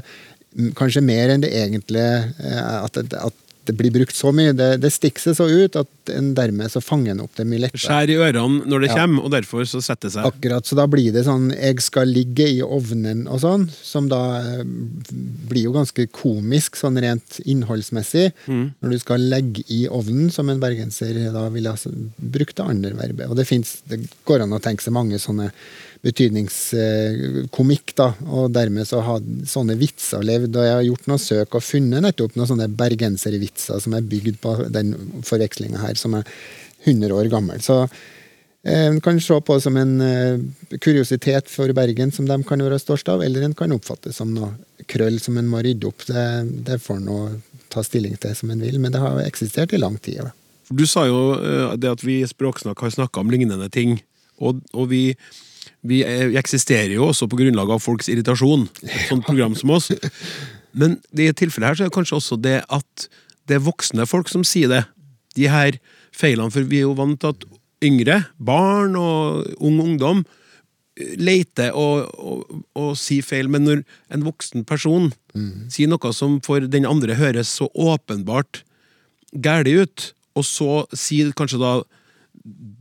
[0.76, 2.04] kanskje mer enn det egentlig
[2.40, 4.54] at, at det blir brukt så mye.
[4.56, 7.66] Det, det stikker seg så ut at en dermed så fanger en opp det mye
[7.66, 7.82] lettere.
[7.84, 8.96] Skjær i ørene når det ja.
[9.02, 10.28] kommer, og derfor så setter det seg.
[10.28, 14.22] Akkurat, så da blir det sånn 'jeg skal ligge i ovnen' og sånn, som da
[14.40, 14.64] eh,
[15.50, 18.32] blir jo ganske komisk sånn rent innholdsmessig.
[18.46, 18.64] Mm.
[18.80, 21.74] Når du skal legge i ovnen, som en bergenser da ville
[22.16, 23.28] brukt det andre verbet.
[23.28, 25.52] Og det, finnes, det går an å tenke seg mange sånne
[26.04, 30.56] betydningskomikk, da, og dermed så har sånne vitser levd.
[30.56, 34.36] Og jeg har gjort noen søk og funnet nettopp noen sånne bergenservitser som er bygd
[34.42, 34.94] på den
[35.26, 36.28] forvekslinga her, som er
[36.84, 37.58] 100 år gammel.
[37.64, 40.38] Så eh, en kan se på som en uh,
[40.78, 44.54] kuriositet for Bergen som de kan være stolte av, eller en kan oppfatte som noe
[44.88, 46.06] krøll som en må rydde opp.
[46.06, 46.26] Det,
[46.68, 49.98] det får en ta stilling til som en vil, men det har eksistert i lang
[50.00, 50.30] tid.
[50.70, 53.98] Du sa jo uh, det at vi i Språksnakk har snakka om lignende ting,
[54.38, 55.02] og, og vi
[55.86, 56.02] vi,
[56.38, 59.90] eksisterer jo også på grunnlag av folks irritasjon, et sånt program som oss.
[60.78, 63.08] Men i tilfellet her så er det kanskje også det at
[63.48, 64.82] det er voksne folk som sier det.
[65.38, 65.78] De her
[66.14, 67.46] feilene, for vi er jo vant til at
[67.84, 70.24] yngre, barn og ung ungdom
[70.98, 73.82] leter og, og, og sier feil, men når
[74.14, 75.68] en voksen person mm.
[75.70, 78.64] sier noe som for den andre høres så åpenbart
[79.44, 81.72] galt ut, og så sier kanskje da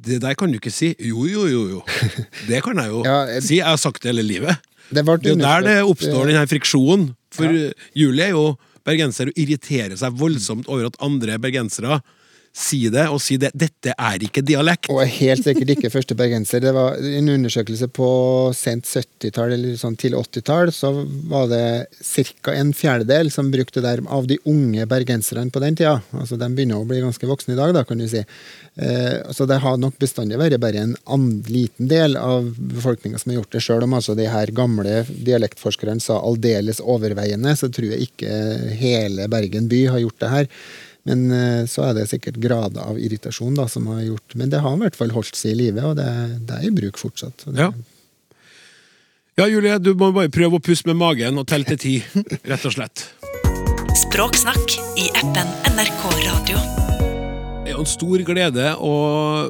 [0.07, 0.93] det der kan du ikke si.
[0.99, 1.63] Jo, jo, jo.
[1.75, 1.81] jo.
[2.49, 3.43] Det kan jeg jo ja, jeg...
[3.43, 3.57] si.
[3.59, 4.63] Jeg har sagt det hele livet.
[4.87, 7.09] Det, det er jo der det oppstår denne friksjonen.
[7.35, 7.71] For ja.
[7.97, 8.45] Julie er jo
[8.87, 11.99] bergenser og irriterer seg voldsomt over at andre bergensere
[12.57, 13.51] si det, og si det.
[13.57, 14.89] Dette er ikke dialekt.
[14.91, 16.63] Og helt sikkert ikke første bergenser.
[16.63, 18.09] Det var en undersøkelse på
[18.57, 20.91] sent 70-tall eller sånn til 80-tall, så
[21.29, 21.63] var det
[22.01, 22.55] ca.
[22.55, 25.99] en fjerdedel som brukte det av de unge bergenserne på den tida.
[26.17, 28.23] Altså De begynner å bli ganske voksne i dag, da, kan du si.
[28.23, 30.95] Eh, så det har nok bestandig vært bare en
[31.49, 36.01] liten del av befolkninga som har gjort det, sjøl om altså de her gamle dialektforskerne
[36.03, 38.33] sa aldeles overveiende, så tror jeg ikke
[38.81, 40.51] hele Bergen by har gjort det her.
[41.07, 44.63] Men eh, så er det sikkert grader av irritasjon da, som har gjort Men det
[44.63, 46.09] har i hvert fall holdt seg i live, og det,
[46.43, 47.47] det, er i bruk fortsatt.
[47.55, 47.71] ja.
[49.39, 51.95] ja, Julie, du må bare prøve å puste med magen og telle til ti,
[52.51, 53.07] rett og slett.
[53.97, 56.59] Språksnakk i appen NRK Radio.
[57.67, 58.91] Det er jo en stor glede å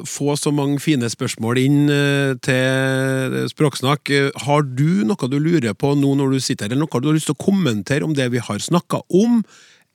[0.10, 4.10] få så mange fine spørsmål inn eh, til Språksnakk.
[4.46, 7.18] Har du noe du lurer på nå når du sitter her, eller noe du har
[7.18, 9.44] lyst til å kommentere om det vi har snakka om?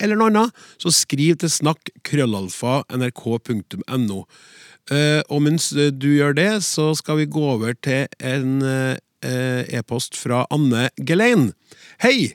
[0.03, 4.21] Eller noe annet, så skriv til snakk krøllalfa nrk.no.
[4.91, 10.19] Eh, og mens du gjør det, så skal vi gå over til en eh, e-post
[10.19, 11.53] fra Anne Gelein.
[12.03, 12.35] Hei!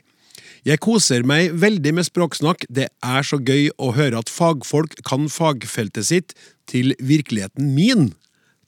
[0.66, 2.66] Jeg koser meg veldig med språksnakk.
[2.68, 6.34] Det er så gøy å høre at fagfolk kan fagfeltet sitt
[6.68, 8.10] til virkeligheten min.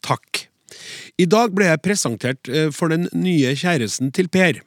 [0.07, 0.47] Takk.
[1.21, 4.63] I dag ble jeg presentert eh, for den nye kjæresten til Per.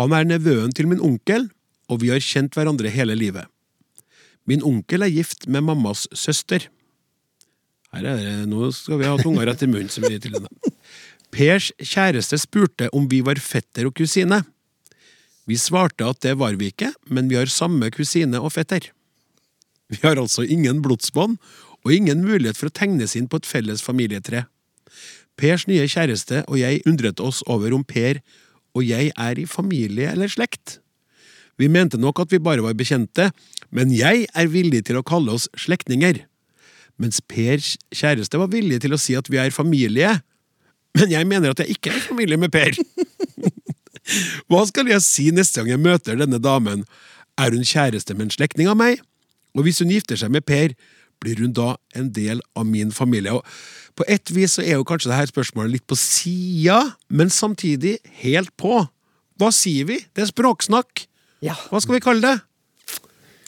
[0.00, 1.48] Han er nevøen til min onkel,
[1.88, 3.48] og vi har kjent hverandre hele livet.
[4.48, 6.68] Min onkel er gift med mammas søster.
[7.92, 10.72] Her er det, Nå skal vi ha tunga rett i munnen, som vi til henne.
[11.32, 14.42] Pers kjæreste spurte om vi var fetter og kusine.
[15.48, 18.90] Vi svarte at det var vi ikke, men vi har samme kusine og fetter.
[19.88, 21.38] Vi har altså ingen blodsbånd,
[21.86, 24.44] og ingen mulighet for å tegnes inn på et felles familietre.
[25.38, 28.18] Pers nye kjæreste og jeg undret oss over om Per
[28.76, 30.80] og jeg er i familie eller slekt.
[31.58, 33.30] Vi mente nok at vi bare var bekjente,
[33.74, 36.22] men jeg er villig til å kalle oss slektninger.
[36.98, 40.16] Mens Pers kjæreste var villig til å si at vi er familie.
[40.98, 42.78] Men jeg mener at jeg ikke er familie med Per.
[44.48, 46.86] Hva skal jeg si neste gang jeg møter denne damen?
[47.38, 49.02] Er hun kjæreste med en slektning av meg?
[49.54, 50.74] Og hvis hun gifter seg med Per,
[51.22, 53.34] blir hun da en del av min familie?
[53.34, 53.44] Og
[53.98, 56.80] på et vis så er jo kanskje dette spørsmålet litt på sida,
[57.10, 58.84] men samtidig helt på.
[59.38, 60.00] Hva sier vi?
[60.14, 61.07] Det er språksnakk.
[61.44, 61.54] Ja.
[61.70, 62.36] Hva skal vi kalle det?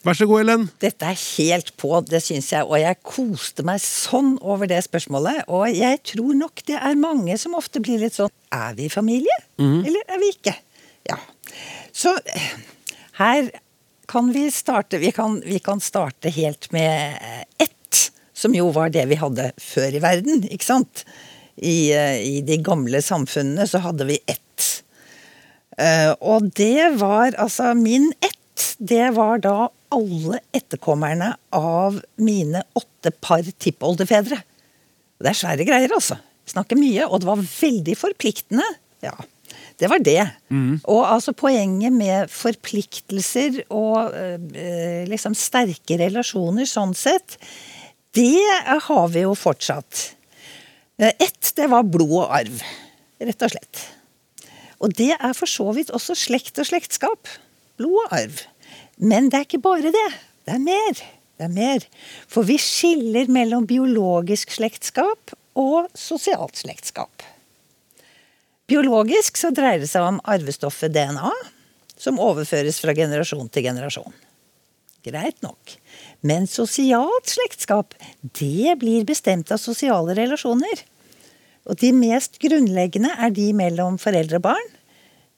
[0.00, 0.62] Vær så god, Ellen.
[0.80, 2.64] Dette er helt på, det syns jeg.
[2.64, 5.42] Og jeg koste meg sånn over det spørsmålet.
[5.52, 9.36] Og jeg tror nok det er mange som ofte blir litt sånn Er vi familie?
[9.60, 9.82] Mm.
[9.84, 10.54] Eller er vi ikke?
[11.10, 11.18] Ja.
[11.92, 12.14] Så
[13.20, 13.50] her
[14.10, 17.20] kan vi starte vi kan, vi kan starte helt med
[17.60, 18.00] ett,
[18.32, 21.04] som jo var det vi hadde før i verden, ikke sant?
[21.60, 24.40] I, i de gamle samfunnene så hadde vi ett
[26.20, 33.42] og det var altså Min ett, det var da alle etterkommerne av mine åtte par
[33.42, 34.38] tippoldefedre.
[35.20, 36.18] Det er svære greier, altså.
[36.50, 38.66] Snakker mye, og det var veldig forpliktende.
[39.04, 39.14] Ja,
[39.80, 40.20] det var det.
[40.84, 47.38] Og altså poenget med forpliktelser og eh, liksom sterke relasjoner sånn sett,
[48.16, 48.42] det
[48.86, 50.10] har vi jo fortsatt.
[51.00, 52.62] Eh, Ett, det var blod og arv.
[53.20, 53.86] Rett og slett.
[54.80, 57.28] Og det er for så vidt også slekt og slektskap.
[57.80, 58.44] Blod og arv.
[58.96, 60.08] Men det er ikke bare det.
[60.48, 61.02] Det er mer.
[61.40, 61.84] Det er mer.
[62.28, 67.24] For vi skiller mellom biologisk slektskap og sosialt slektskap.
[68.70, 71.32] Biologisk så dreier det seg om arvestoffet DNA,
[72.00, 74.14] som overføres fra generasjon til generasjon.
[75.04, 75.74] Greit nok.
[76.20, 77.96] Men sosialt slektskap,
[78.36, 80.84] det blir bestemt av sosiale relasjoner.
[81.70, 84.70] Og de mest grunnleggende er de mellom foreldre og barn,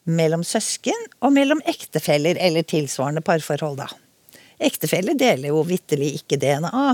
[0.09, 3.91] mellom søsken og mellom ektefeller eller tilsvarende parforhold, da.
[4.62, 6.87] Ektefeller deler jo vitterlig ikke DNA.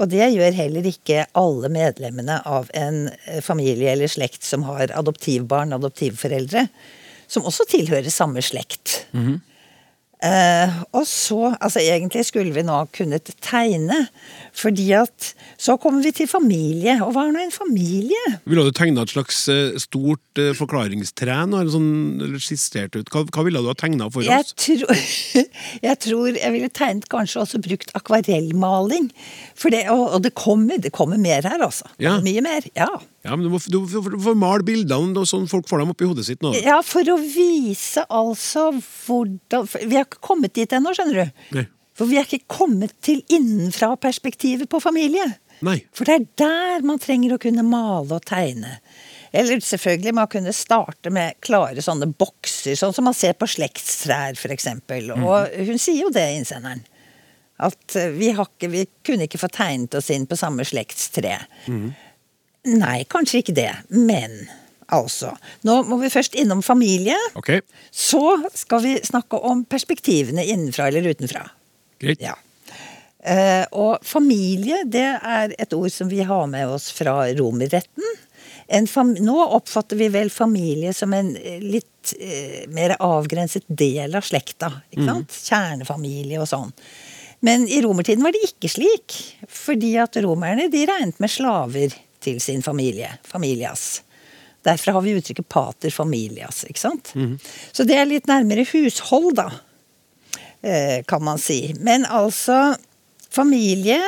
[0.00, 4.94] Og det gjør heller ikke alle medlemmene av en eh, familie eller slekt som har
[4.96, 6.64] adoptivbarn, adoptivforeldre,
[7.28, 9.02] som også tilhører samme slekt.
[10.22, 14.04] Eh, og så, altså egentlig skulle vi nå kunnet tegne,
[14.54, 16.94] fordi at så kommer vi til familie.
[17.02, 18.20] Og hva er nå en familie?
[18.46, 21.92] Ville du tegna et slags eh, stort eh, forklaringstre nå, eller, sånn,
[22.22, 23.10] eller skissert ut?
[23.10, 24.54] Hva, hva ville du ha tegna for Jeg oss?
[24.62, 24.94] Tro,
[25.88, 29.10] jeg tror jeg ville tegnet kanskje også brukt akvarellmaling.
[29.58, 31.90] For det, og, og det kommer, det kommer mer her, altså.
[32.02, 32.20] Ja.
[32.22, 32.70] Mye mer.
[32.78, 32.92] Ja.
[33.22, 33.78] Ja, men Du må, du,
[34.18, 36.54] må male bildene sånn folk får dem opp i hodet sitt nå.
[36.58, 41.46] ja, for å vise altså hvordan Vi har ikke kommet dit ennå, skjønner du.
[41.58, 41.66] Nei.
[41.98, 45.26] For vi er ikke kommet til innenfra-perspektivet på familie.
[45.62, 45.82] Nei.
[45.94, 48.78] For det er der man trenger å kunne male og tegne.
[49.32, 54.36] Eller selvfølgelig man kunne starte med klare sånne bokser, sånn som man ser på slektstrær
[54.40, 54.66] f.eks.
[55.14, 56.82] Og hun sier jo det, innsenderen.
[57.62, 61.36] At eh, vi, har ikke, vi kunne ikke få tegnet oss inn på samme slektstre.
[62.70, 63.70] Nei, kanskje ikke det.
[63.90, 64.36] Men
[64.92, 65.32] altså.
[65.66, 67.16] Nå må vi først innom familie.
[67.38, 67.56] Ok,
[67.90, 68.22] Så
[68.54, 71.48] skal vi snakke om perspektivene innenfra eller utenfra.
[72.02, 72.20] greit.
[72.22, 72.36] Ja.
[73.22, 78.02] Eh, og familie, det er et ord som vi har med oss fra romerretten.
[79.22, 84.72] Nå oppfatter vi vel familie som en eh, litt eh, mer avgrenset del av slekta.
[84.90, 85.38] ikke sant?
[85.50, 86.72] Kjernefamilie og sånn.
[87.42, 89.18] Men i romertiden var det ikke slik.
[89.50, 93.10] Fordi at romerne de regnet med slaver til sin familie.
[93.28, 94.02] Familias.
[94.62, 96.64] Derfor har vi uttrykket pater familias.
[96.68, 97.12] ikke sant?
[97.72, 99.48] Så det er litt nærmere hushold, da
[100.62, 101.74] eh, kan man si.
[101.80, 102.76] Men altså
[103.32, 103.98] familie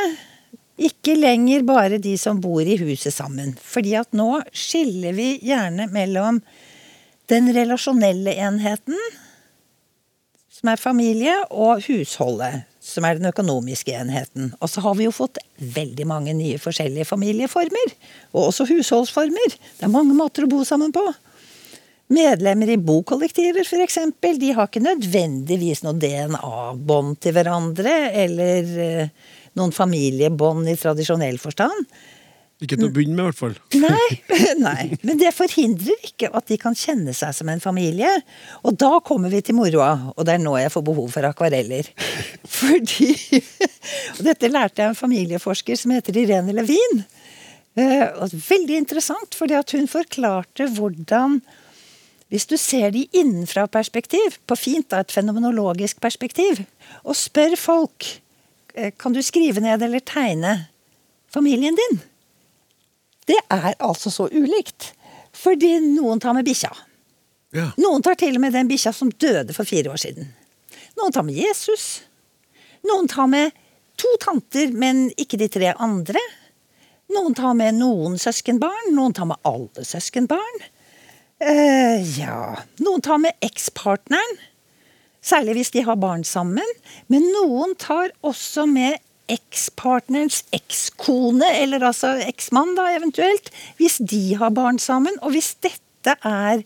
[0.75, 3.55] ikke lenger bare de som bor i huset sammen.
[3.59, 6.41] Fordi at nå skiller vi gjerne mellom
[7.31, 8.99] den relasjonelle enheten,
[10.51, 14.53] som er familie, og husholdet, som er den økonomiske enheten.
[14.61, 17.95] Og så har vi jo fått veldig mange nye forskjellige familieformer.
[18.35, 19.57] Og også husholdsformer.
[19.79, 21.05] Det er mange måter å bo sammen på.
[22.13, 23.97] Medlemmer i bokollektiver f.eks.
[24.21, 31.89] de har ikke nødvendigvis noe DNA-bånd til hverandre, eller eh, noen familiebånd i tradisjonell forstand.
[32.65, 33.57] Ikke til å begynne med, i hvert fall.
[33.85, 38.11] Nei, nei, men det forhindrer ikke at de kan kjenne seg som en familie.
[38.65, 41.91] Og da kommer vi til moroa, og det er nå jeg får behov for akvareller.
[42.59, 43.11] Fordi
[44.17, 47.05] Og dette lærte jeg en familieforsker som heter Irene Levin.
[47.77, 51.41] Eh, og Veldig interessant, fordi hun forklarte hvordan
[52.33, 56.65] hvis du ser de innenfra perspektiv, på fint da, et fenomenologisk perspektiv,
[57.05, 58.09] og spør folk
[58.75, 60.57] eh, kan du skrive ned eller tegne
[61.31, 62.01] familien din,
[63.31, 64.93] det er altså så ulikt.
[65.35, 66.71] Fordi noen tar med bikkja.
[67.55, 67.69] Ja.
[67.79, 70.31] Noen tar til og med den bikkja som døde for fire år siden.
[70.99, 72.05] Noen tar med Jesus.
[72.87, 73.55] Noen tar med
[74.01, 76.21] to tanter, men ikke de tre andre.
[77.15, 80.65] Noen tar med noen søskenbarn, noen tar med alle søskenbarn.
[81.45, 84.39] Eh, ja Noen tar med ekspartneren,
[85.25, 86.71] særlig hvis de har barn sammen.
[87.13, 88.99] Men noen tar også med
[89.31, 95.17] ekspartnerens ekskone, eller altså eksmann, da eventuelt, hvis de har barn sammen.
[95.23, 96.65] Og hvis dette er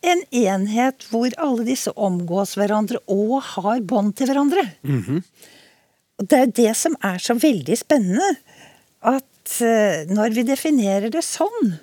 [0.00, 4.64] en enhet hvor alle disse omgås hverandre og har bånd til hverandre.
[6.20, 8.34] Og Det er det som er så veldig spennende.
[9.00, 11.78] At eh, når vi definerer det sånn,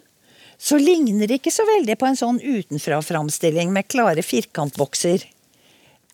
[0.57, 5.25] så ligner det ikke så veldig på en sånn utenfra-framstilling med klare firkantbokser.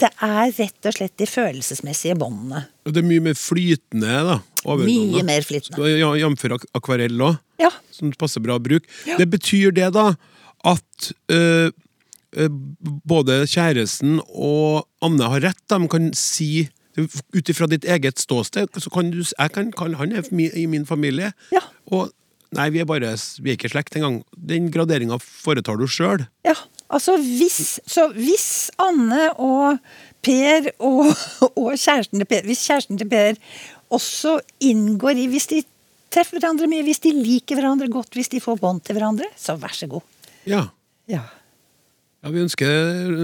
[0.01, 2.63] Det er rett og slett de følelsesmessige båndene.
[2.89, 4.39] Det er mye mer flytende, da.
[4.65, 5.91] Mye mer flytende.
[5.99, 6.45] Ja, Jf.
[6.57, 7.69] ak- akvarell òg, Ja.
[7.91, 8.87] som passer bra å bruke.
[9.05, 9.17] Ja.
[9.17, 10.15] Det betyr det, da,
[10.65, 11.69] at øh,
[13.05, 15.61] både kjæresten og Anne har rett.
[15.69, 20.11] De kan si ut ifra ditt eget ståsted så kan du, Jeg kan kalle han
[20.13, 21.33] er i min familie.
[21.51, 21.61] Ja.
[21.91, 22.11] Og
[22.53, 24.19] Nei, vi er bare Vi er ikke slekt engang.
[24.37, 26.27] Den graderinga foretar du sjøl.
[26.45, 26.53] Ja,
[26.93, 28.47] altså hvis Så hvis
[28.81, 29.77] Anne og
[30.23, 31.11] Per og,
[31.59, 33.39] og kjæresten til Per Hvis kjæresten til Per
[33.93, 35.61] også inngår i Hvis de
[36.13, 39.55] treffer hverandre mye, hvis de liker hverandre godt, hvis de får bånd til hverandre, så
[39.57, 40.03] vær så god.
[40.45, 40.59] Ja.
[41.09, 41.23] Ja.
[42.21, 42.33] ja.
[42.35, 42.69] Vi ønsker,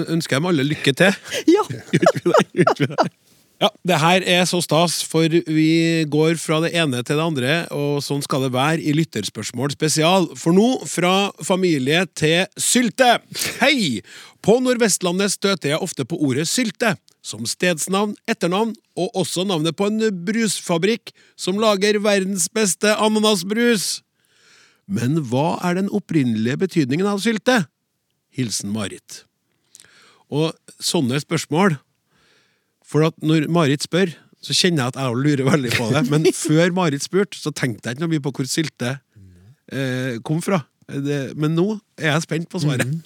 [0.10, 1.20] ønsker dem alle lykke til.
[1.54, 1.68] Ja.
[1.70, 3.12] Gjør vi det?
[3.60, 7.56] Ja, det her er så stas, for vi går fra det ene til det andre,
[7.76, 10.30] og sånn skal det være i Lytterspørsmål spesial.
[10.40, 13.18] For nå, fra familie til sylte.
[13.60, 14.00] Hei!
[14.40, 16.94] På Nordvestlandet støter jeg ofte på ordet sylte.
[17.20, 24.06] Som stedsnavn, etternavn, og også navnet på en brusfabrikk som lager verdens beste ananasbrus.
[24.88, 27.66] Men hva er den opprinnelige betydningen av sylte?
[28.32, 29.26] Hilsen Marit.
[30.32, 31.76] Og sånne spørsmål
[32.90, 34.12] For at når Marit spør,
[34.42, 36.04] så kjenner jeg at jeg lurer veldig på det.
[36.10, 38.96] Men før Marit spurte, så tenkte jeg ikke noe mye på hvor sylte
[39.72, 40.64] eh, kom fra.
[40.90, 41.68] Det, men nå
[42.00, 42.90] er jeg spent på svaret.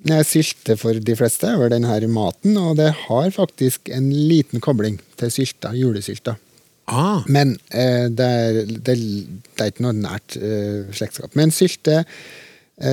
[0.00, 4.62] Jeg Sylte for de fleste er vel den maten, og det har faktisk en liten
[4.64, 6.38] kobling til sylta, julesylta.
[6.88, 11.36] Ah, Men eh, det, er, det, det er ikke noe nært eh, slektskap.
[11.36, 12.00] Men sylte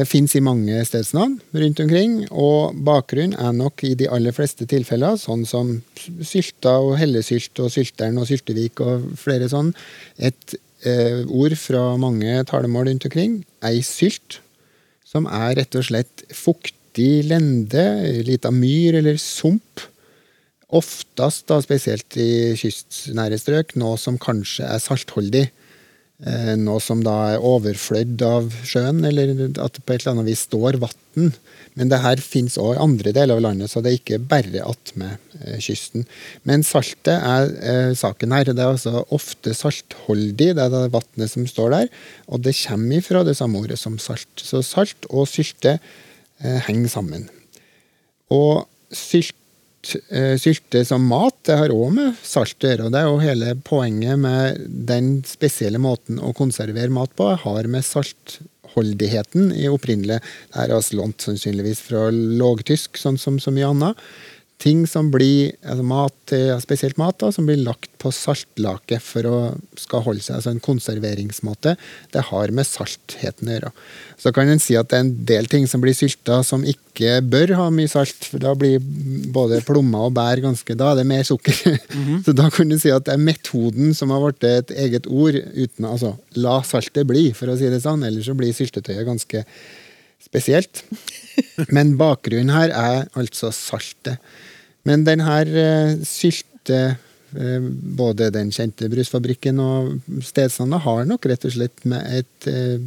[0.07, 5.15] fins i mange stedsnavn rundt omkring, og bakgrunnen er nok i de aller fleste tilfeller,
[5.21, 5.77] sånn som
[6.27, 9.71] Sylta og Hellesylt og Sylteren og Syltevik og flere sånn,
[10.19, 14.41] et eh, ord fra mange talemål rundt omkring, ei sylt,
[15.07, 17.85] som er rett og slett fuktig lende,
[18.27, 19.87] lita myr eller sump,
[20.67, 25.45] Oftest, da, spesielt i kystnære strøk, noe som kanskje er saltholdig.
[26.17, 30.29] Eh, noe som da er overflødd av sjøen, eller at det på et eller annet
[30.31, 31.29] vis står vann.
[31.77, 34.63] Men det her fins òg i andre deler av landet, så det er ikke bare
[34.65, 36.07] attmed eh, kysten.
[36.49, 38.49] Men saltet er eh, saken her.
[38.49, 41.93] Det er altså ofte saltholdig, det er det vannet som står der.
[42.33, 44.41] Og det kommer ifra det samme ordet som salt.
[44.41, 47.29] Så salt og sylte eh, henger sammen.
[48.33, 49.36] Og sylt
[50.41, 52.91] sylte som mat, det har òg med salt å gjøre.
[52.93, 57.85] Det er jo hele poenget med den spesielle måten å konservere mat på, har med
[57.87, 60.19] saltholdigheten i opprinnelig.
[60.53, 64.07] Det er altså lånt sannsynligvis fra lågtysk, sånn som så mye annet.
[64.57, 66.31] Ting som blir, altså mat,
[66.63, 69.37] spesielt mat, da, som blir lagt på saltlake for å
[69.77, 71.75] skal holde seg, altså en konserveringsmåte,
[72.15, 73.71] det har med saltheten å gjøre.
[74.17, 77.19] Så kan en si at det er en del ting som blir sylta som ikke
[77.29, 78.81] bør ha mye salt, for da blir
[79.35, 81.77] både plommer og bær ganske Da er det mer sukker.
[82.25, 85.37] Så da kan du si at det er metoden som har blitt et eget ord,
[85.53, 89.45] uten altså la saltet bli, for å si det sånn, ellers så blir syltetøyet ganske
[90.25, 90.81] spesielt.
[91.75, 94.21] Men bakgrunnen her er altså saltet.
[94.87, 96.79] Men den her eh, sylte
[97.35, 97.67] eh,
[97.99, 102.79] både den kjente brusfabrikken og stedsnavnet har nok rett og slett med et eh,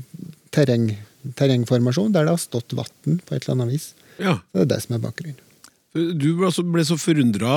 [0.55, 0.89] terreng,
[1.37, 3.93] terrengformasjon der det har stått vann på et eller annet vis.
[4.19, 4.39] ja.
[4.55, 5.47] Det er det som er bakgrunnen.
[5.91, 7.55] Du ble, så, ble så forundra.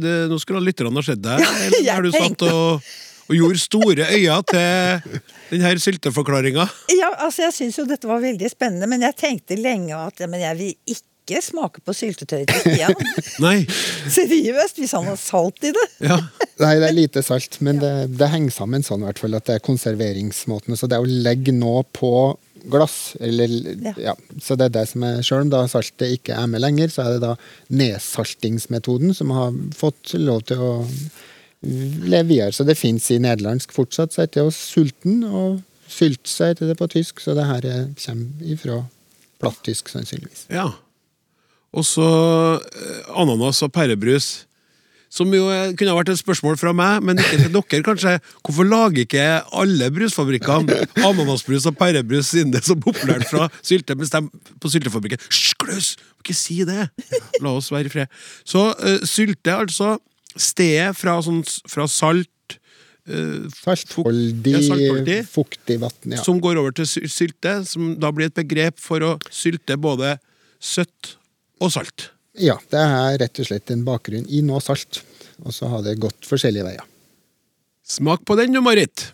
[0.00, 1.42] Nå skulle lytterne ha sett deg.
[1.66, 2.86] Eller er du satt og,
[3.26, 5.18] og gjorde store øyne til
[5.50, 6.68] den her sylteforklaringa.
[6.94, 10.42] Ja, altså jeg syns jo dette var veldig spennende, men jeg tenkte lenge at men
[10.42, 12.94] jeg vil ikke smake på syltetøyet til Stian.
[13.46, 13.58] Nei.
[14.14, 15.86] Seriøst, hvis han har salt i det.
[16.06, 16.20] Ja.
[16.62, 19.48] Nei, det er lite salt, men det, det henger sammen sånn i hvert fall at
[19.48, 20.78] det er konserveringsmåten.
[20.78, 22.12] Så det er å legge noe på
[22.66, 23.50] glass, eller
[23.82, 23.92] Ja.
[24.10, 24.14] ja.
[24.42, 27.04] Så det er det som er Selv om da saltet ikke er med lenger, så
[27.04, 27.34] er det da
[27.70, 30.72] nedsaltingsmetoden som har fått lov til å
[31.62, 32.52] leve videre.
[32.52, 36.78] Så det fins i nederlandsk fortsatt, så heter det sulten, og sylt så heter det
[36.78, 38.26] på tysk, så det her er- kommer
[38.56, 38.82] ifra
[39.40, 40.46] plattysk, sannsynligvis.
[40.50, 40.70] ja.
[41.76, 42.04] Og så
[42.56, 44.46] eh, ananas og pærebrus.
[45.12, 45.44] Som jo
[45.78, 48.14] kunne vært et spørsmål fra meg, men ikke til dere, kanskje.
[48.44, 53.94] Hvorfor lager ikke alle brusfabrikkene ananasbrus og pærebrus siden det er så populært fra sylte?
[53.96, 54.22] Mens de
[54.60, 55.92] på syltefabrikken Hysj, Klaus!
[56.24, 56.88] Ikke si det!
[57.44, 58.06] La oss være i fred.
[58.44, 59.98] Så uh, sylte, altså.
[60.36, 62.56] Stedet fra, sånn, fra salt
[63.08, 65.18] eh, Saltholdig, Ja, saltholdig.
[65.32, 65.94] fuktig vann.
[66.12, 66.22] Ja.
[66.26, 70.16] som går over til sylte, som da blir et begrep for å sylte både
[70.60, 71.14] søtt
[71.60, 72.10] og salt.
[72.36, 75.02] ja, det er rett og slett en bakgrunn i noe salt.
[75.44, 76.84] Og så har det gått forskjellige veier.
[77.86, 79.12] Smak på den, du, Marit!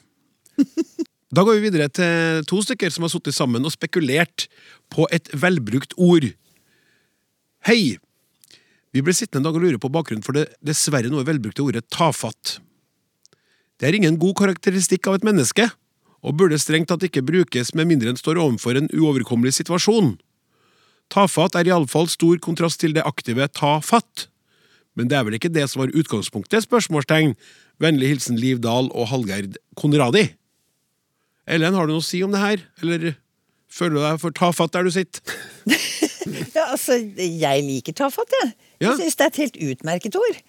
[1.33, 4.49] Da går vi videre til to stykker som har sittet sammen og spekulert
[4.93, 6.27] på et velbrukt ord.
[7.65, 7.97] Hei!
[8.93, 11.87] Vi ble sittende en dag og lure på bakgrunnen for det dessverre noe velbrukte ordet
[11.93, 12.59] tafatt.
[13.81, 15.71] Det er ingen god karakteristikk av et menneske,
[16.23, 20.13] og burde strengt tatt ikke brukes med mindre en står overfor en uoverkommelig situasjon.
[21.13, 24.29] Tafatt er iallfall stor kontrast til det aktive ta fatt.
[24.95, 26.65] Men det er vel ikke det som var utgangspunktet?
[26.69, 27.35] spørsmålstegn.
[27.83, 30.29] Vennlig hilsen Liv Dahl og Hallgerd Konradi.
[31.49, 32.63] Ellen, har du noe å si om det her?
[32.85, 33.17] Eller
[33.73, 35.25] føler du deg for tafatt der du sitter?
[36.53, 38.53] Ja, altså, jeg liker tafatt, jeg.
[38.53, 38.72] Ja.
[38.91, 40.41] Jeg syns det er et helt utmerket ord.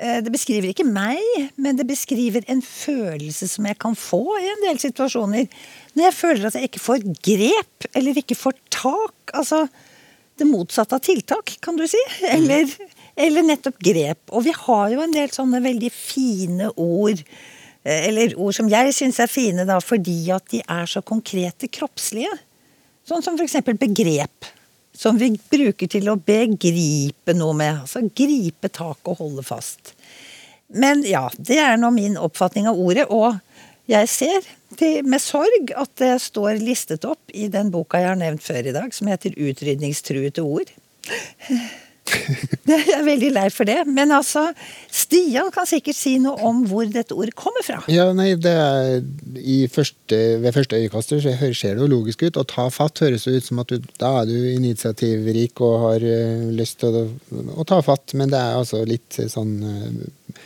[0.00, 1.18] Eh, Det beskriver ikke meg,
[1.56, 5.48] men det beskriver en følelse som jeg kan få i en del situasjoner.
[5.94, 9.32] Når jeg føler at jeg ikke får grep, eller ikke får tak.
[9.34, 9.68] Altså
[10.38, 11.98] det motsatte av tiltak, kan du si.
[12.30, 12.68] Eller,
[13.18, 14.20] eller nettopp grep.
[14.30, 17.24] Og vi har jo en del sånne veldig fine ord.
[17.84, 21.66] eh, Eller ord som jeg syns er fine, da, fordi at de er så konkrete
[21.68, 22.30] kroppslige.
[23.08, 24.44] Sånn som for eksempel begrep.
[24.98, 27.84] Som vi bruker til å begripe noe med.
[27.84, 29.94] Altså gripe tak og holde fast.
[30.68, 33.06] Men ja, det er nå min oppfatning av ordet.
[33.08, 33.38] Og
[33.88, 38.18] jeg ser til, med sorg at det står listet opp i den boka jeg har
[38.20, 40.74] nevnt før i dag, som heter 'Utrydningstruete ord'.
[42.68, 43.78] Jeg er veldig lei for det.
[43.88, 44.48] Men altså,
[44.92, 47.80] Stian kan sikkert si noe om hvor dette ordet kommer fra.
[47.92, 52.40] Ja, nei, er første, Ved første øyekast ser det jo logisk ut.
[52.40, 56.48] Å ta fatt høres ut som at du, da er du initiativrik og har eh,
[56.54, 57.06] lyst til å,
[57.58, 60.38] å ta fatt, men det er altså litt sånn eh,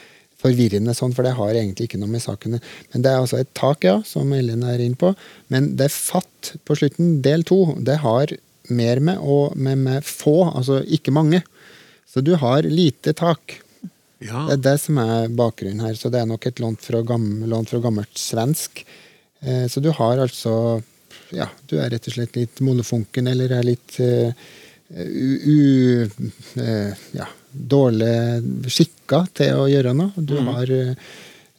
[0.42, 2.58] forvirrende sånn, for det har egentlig ikke noe med sakene
[2.92, 5.12] Men det er altså et tak, ja, som Ellen er inne på.
[5.52, 8.34] Men det fatt på slutten, del to, det har
[8.72, 11.42] mer med, og med, med få, altså ikke mange.
[12.12, 13.60] Så du har lite tak.
[14.18, 14.44] Ja.
[14.46, 17.48] Det er det som er bakgrunnen her, så det er nok et lånt fra, gammel,
[17.48, 18.84] lånt fra gammelt svensk.
[19.40, 20.82] Eh, så du har altså
[21.32, 24.28] Ja, du er rett og slett litt molefonken, eller er litt uh,
[24.92, 25.28] u...
[25.48, 30.12] u uh, ja, dårlig skikka til å gjøre noe.
[30.16, 30.92] Du har uh,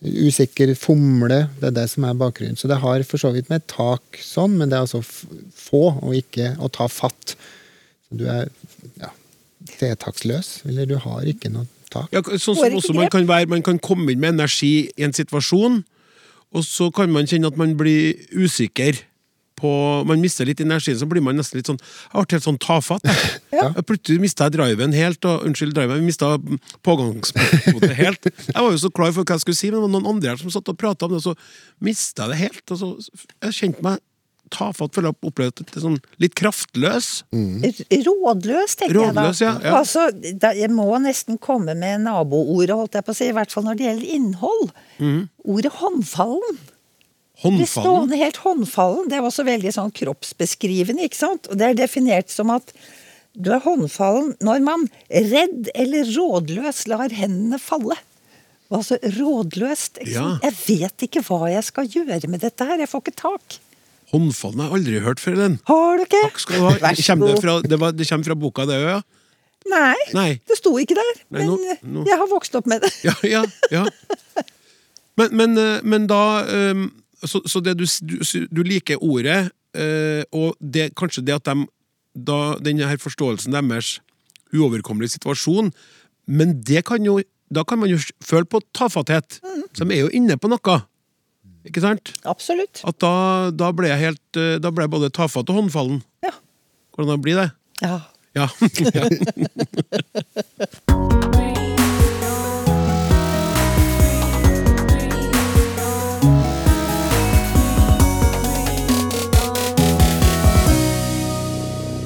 [0.04, 1.48] usikker fomle.
[1.58, 2.60] Det er det som er bakgrunnen.
[2.60, 6.14] Så det har for så vidt med tak sånn, men det er altså få, og
[6.22, 7.34] ikke å ta fatt.
[8.06, 8.54] Så du er
[9.02, 9.10] ja,
[9.80, 12.10] tiltaksløs, eller du har ikke noe tak.
[12.14, 15.16] Ja, sånn som også man kan være, man kan komme inn med energi i en
[15.16, 15.82] situasjon,
[16.54, 19.02] og så kan man kjenne at man blir usikker
[19.64, 19.72] på
[20.10, 23.06] Man mister litt energien, så blir man nesten litt sånn Jeg ble helt sånn tafatt.
[23.54, 23.68] Ja.
[23.86, 26.32] Plutselig mista jeg driven helt, og unnskyld, driven, jeg mista
[26.84, 28.26] pågangsmotet helt.
[28.26, 30.32] Jeg var jo så klar for hva jeg skulle si, men det var noen andre
[30.34, 32.64] her som satt og prata om det, og så mista jeg det helt.
[32.74, 32.90] Og så
[33.46, 34.02] Jeg kjente meg
[34.54, 37.10] tafatt, føler jeg opplevd det sånn litt kraftløs.
[37.34, 37.64] Mm.
[38.08, 39.68] Rådløs, tenker Rådløs, jeg da.
[39.68, 39.74] ja.
[39.80, 40.08] Altså,
[40.42, 40.54] da.
[40.58, 43.80] Jeg må nesten komme med naboordet, holdt jeg på å si, i hvert fall når
[43.80, 44.70] det gjelder innhold.
[45.44, 46.62] Ordet håndfallen.
[47.44, 47.60] Håndfallen?
[47.60, 49.08] Det stående helt håndfallen.
[49.12, 51.50] Det er også veldig sånn kroppsbeskrivende, ikke sant?
[51.50, 52.72] Og det er definert som at
[53.34, 57.98] du er håndfallen når man redd eller rådløs lar hendene falle.
[58.74, 60.00] Altså rådløst.
[60.10, 60.38] Ja.
[60.42, 62.80] Jeg vet ikke hva jeg skal gjøre med dette her.
[62.82, 63.58] Jeg får ikke tak.
[64.14, 65.60] Håndfallen har jeg aldri hørt før, den.
[65.68, 66.22] Har du ikke?
[66.28, 66.72] Takk skal du ha.
[66.84, 67.42] Vær så det, god.
[67.42, 69.02] fra, det, var, det kommer fra boka, det òg, ja?
[69.72, 70.30] Nei, Nei.
[70.50, 71.12] det sto ikke der.
[71.32, 72.92] Nei, men nå- nå- jeg har vokst opp med det.
[73.08, 73.86] Ja, ja, ja.
[75.18, 76.88] Men, men, eh, men da ehm,
[77.24, 79.46] Så, så det du, s- du, s- du liker ordet,
[79.80, 81.64] eh, og det, kanskje det at de
[82.28, 83.94] da, denne her forståelsen deres
[84.54, 85.72] uoverkommelige situasjon,
[86.28, 87.22] men det kan jo
[87.54, 89.40] da kan man jo føle på tafatthet.
[89.78, 90.76] Så de er jo inne på noe.
[91.64, 92.12] Ikke sant?
[92.28, 92.82] Absolutt.
[92.88, 96.02] At da, da ble jeg helt eh, Da ble jeg både tafatt og håndfallen.
[96.26, 96.34] Ja.
[96.96, 97.50] Hvordan blir det?
[97.84, 98.00] ja.
[98.34, 98.48] Ja.
[98.98, 99.06] ja.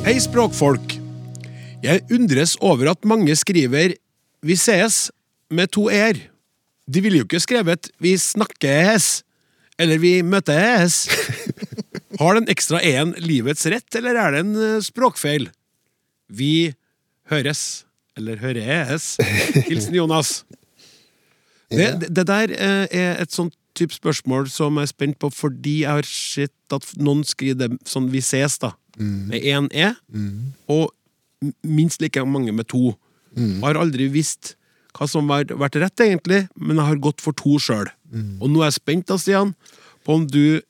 [0.07, 0.93] Hei, språkfolk.
[1.83, 3.97] Jeg undres over at mange skriver
[4.41, 5.11] 'Vi sees'
[5.51, 6.15] med to er.
[6.87, 9.26] De ville jo ikke skrevet 'Vi snakkes'
[9.79, 11.07] eller 'Vi møttes.
[12.19, 15.49] Har den ekstra e-en livets rett, eller er det en eh, språkfeil?
[16.33, 16.73] Vi
[17.29, 17.85] høres,
[18.17, 19.17] eller høres.
[19.69, 20.43] Hilsen Jonas.
[21.69, 25.81] Det, det, der eh, er et sånt type spørsmål som jeg er spent på, fordi
[25.83, 28.73] jeg har sett at noen skriver det sånn 'vi ses', da.
[28.97, 29.91] Med én e,
[30.67, 30.89] og
[31.61, 32.95] minst like mange med to.
[33.37, 34.55] Jeg har aldri visst
[34.97, 37.85] hva som har vært rett, egentlig, men jeg har gått for to sjøl.
[38.13, 39.53] Og nå er jeg spent, da, Stian,
[40.05, 40.61] på om du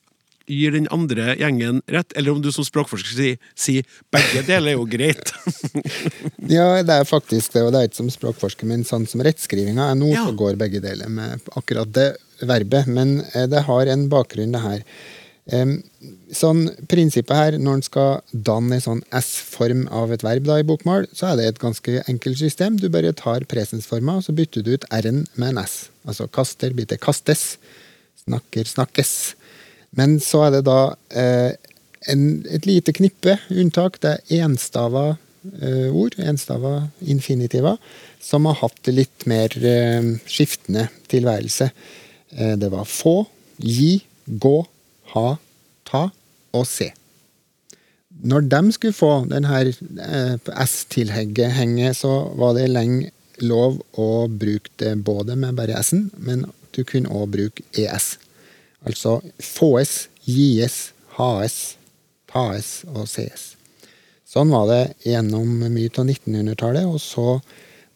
[0.47, 3.81] gir den andre gjengen rett, eller om du som språkforsker sier si,
[4.15, 5.33] begge deler er jo greit.
[6.47, 9.89] Ja, det er faktisk det, og det er ikke som språkforsker, men sånn som rettskrivinga
[9.91, 10.23] er nå, Ja.
[10.23, 12.13] så går begge deler med akkurat det
[12.47, 12.87] verbet.
[12.87, 14.85] Men eh, det har en bakgrunn, det her.
[15.47, 20.65] Sånn Prinsippet her, når en skal danne en sånn S-form av et verb da, i
[20.67, 22.75] bokmål, så er det et ganske enkelt system.
[22.81, 25.87] Du bare tar presensforma, og så bytter du ut R-en med en S.
[26.07, 27.55] Altså kaster blir til kastes.
[28.25, 29.13] Snakker snakkes.
[29.95, 30.81] Men så er det da
[31.15, 31.55] eh,
[32.11, 34.01] en, et lite knippe unntak.
[34.03, 35.13] Det er enstava
[35.61, 37.77] eh, ord, enstava infinitiva,
[38.19, 41.71] som har hatt litt mer eh, skiftende tilværelse.
[42.35, 43.21] Eh, det var få,
[43.63, 44.57] gi, gå,
[45.13, 45.27] ha,
[45.87, 46.07] ta
[46.55, 46.91] og se.
[48.17, 53.11] Når de skulle få denne eh, S-tilhenget, henge, så var det lenge
[53.43, 58.15] lov å bruke det både med bare S-en, men du kunne òg bruke ES.
[58.87, 61.77] Altså fåes, gis, haes,
[62.29, 63.53] taes og sees.
[64.27, 67.39] Sånn var det gjennom mye av 1900-tallet, og så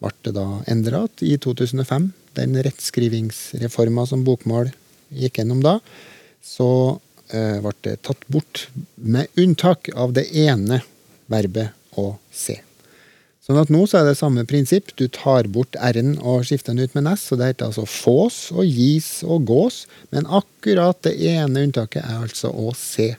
[0.02, 2.12] ble det da endra i 2005.
[2.38, 4.72] Den rettskrivingsreforma som bokmål
[5.12, 5.80] gikk gjennom da,
[6.44, 7.00] så
[7.32, 10.82] eh, ble det tatt bort, med unntak av det ene
[11.32, 12.60] verbet å se.
[13.42, 14.94] Sånn at nå så er det samme prinsipp.
[15.00, 17.26] Du tar bort r-en og skifter den ut med s.
[17.28, 19.86] Så det heter altså fås og gis og gås.
[20.14, 23.16] Men akkurat det ene unntaket er altså å se.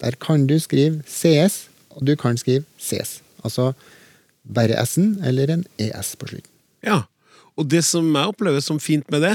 [0.00, 1.64] Der kan du skrive cs,
[1.94, 3.18] og du kan skrive ses.
[3.42, 3.72] Altså
[4.44, 6.50] bare s-en eller en es på slutten.
[6.84, 7.02] Ja,
[7.58, 9.34] og det som jeg opplever som fint med det,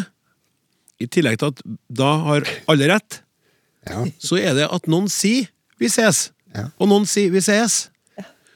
[0.99, 1.61] i tillegg til at
[2.01, 3.21] da har alle rett,
[3.87, 4.03] Ja.
[4.19, 5.47] så er det at noen sier
[5.79, 6.69] 'vi ses', Ja.
[6.79, 7.89] og noen sier 'vi ses'.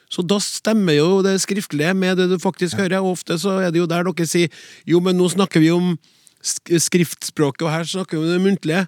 [0.09, 3.01] Så da stemmer jo det skriftlige med det du faktisk hører.
[3.01, 4.49] Og ofte så er det jo der dere sier
[4.85, 5.97] 'jo, men nå snakker vi om
[6.43, 8.87] skriftspråket, og her snakker vi om det muntlige'.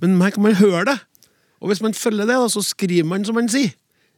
[0.00, 0.98] Men her kan man høre det.
[1.60, 3.72] Og hvis man følger det, da, så skriver man som man sier.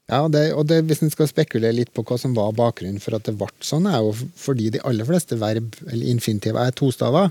[0.09, 3.17] Ja, det, og det, Hvis en skal spekulere litt på hva som var bakgrunnen for
[3.17, 7.31] at det ble sånn, er jo fordi de aller fleste verb, eller infinitiv, er tostaver.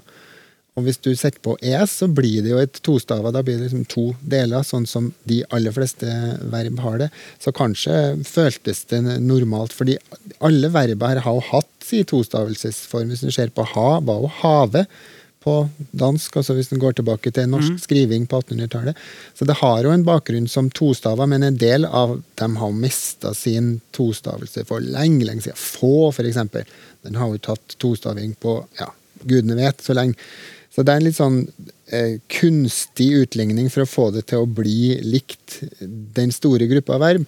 [0.74, 3.30] Og hvis du setter på es, så blir det jo et tostava.
[3.34, 6.09] Da blir det liksom to deler, sånn som de aller fleste
[6.49, 7.09] verb har det.
[7.43, 9.99] Så kanskje føltes det normalt, fordi
[10.41, 13.11] alle verba her har jo hatt sin tostavelsesform.
[13.13, 14.88] Hvis du ser på ha, var jo have
[15.43, 15.57] på
[15.91, 18.99] dansk, altså hvis den går tilbake til norsk skriving på 1800-tallet.
[19.36, 23.34] Så det har jo en bakgrunn som tostaver, men en del av dem har mista
[23.38, 25.59] sin tostavelse for lenge, lenge siden.
[25.59, 26.65] Få, eksempel.
[27.03, 28.89] Den har jo tatt tostaving på ja,
[29.28, 30.15] gudene vet så lenge.
[30.74, 31.41] Så det er en litt sånn
[31.93, 35.59] eh, kunstig utligning for å få det til å bli likt
[36.17, 37.28] den store gruppa verb.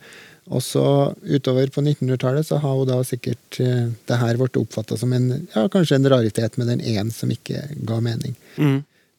[0.50, 0.82] Og så
[1.26, 5.30] utover på 1900-tallet så har jo da sikkert eh, det her blitt oppfatta som en
[5.54, 8.34] ja, kanskje en raritet med den én som ikke ga mening.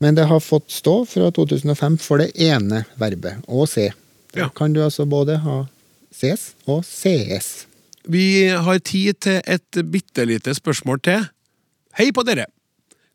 [0.03, 3.89] Men det har fått stå fra 2005 for det ene verbet, å se.
[4.35, 4.49] Da Ja.
[4.55, 5.62] kan du altså både ha
[6.12, 7.66] ses og sees.
[8.07, 11.24] Vi har tid til et bitte lite spørsmål til.
[11.99, 12.47] Hei på dere!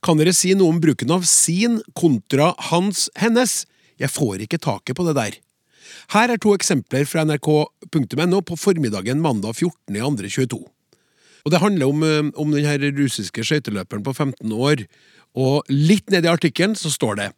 [0.01, 3.65] Kan dere si noe om bruken av sin kontra hans, hennes?
[4.01, 5.37] Jeg får ikke taket på det der.
[6.15, 10.57] Her er to eksempler fra nrk.no på formiddagen mandag 14.2.22.
[11.41, 14.85] Og det handler om, eh, om den russiske skøyteløperen på 15 år.
[15.37, 17.29] Og litt nedi artikkelen så står det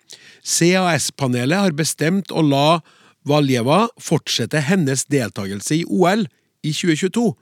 [0.43, 2.81] CAS-panelet har bestemt å la
[3.23, 6.25] Valjeva fortsette hennes deltakelse i OL
[6.63, 7.35] i 2022.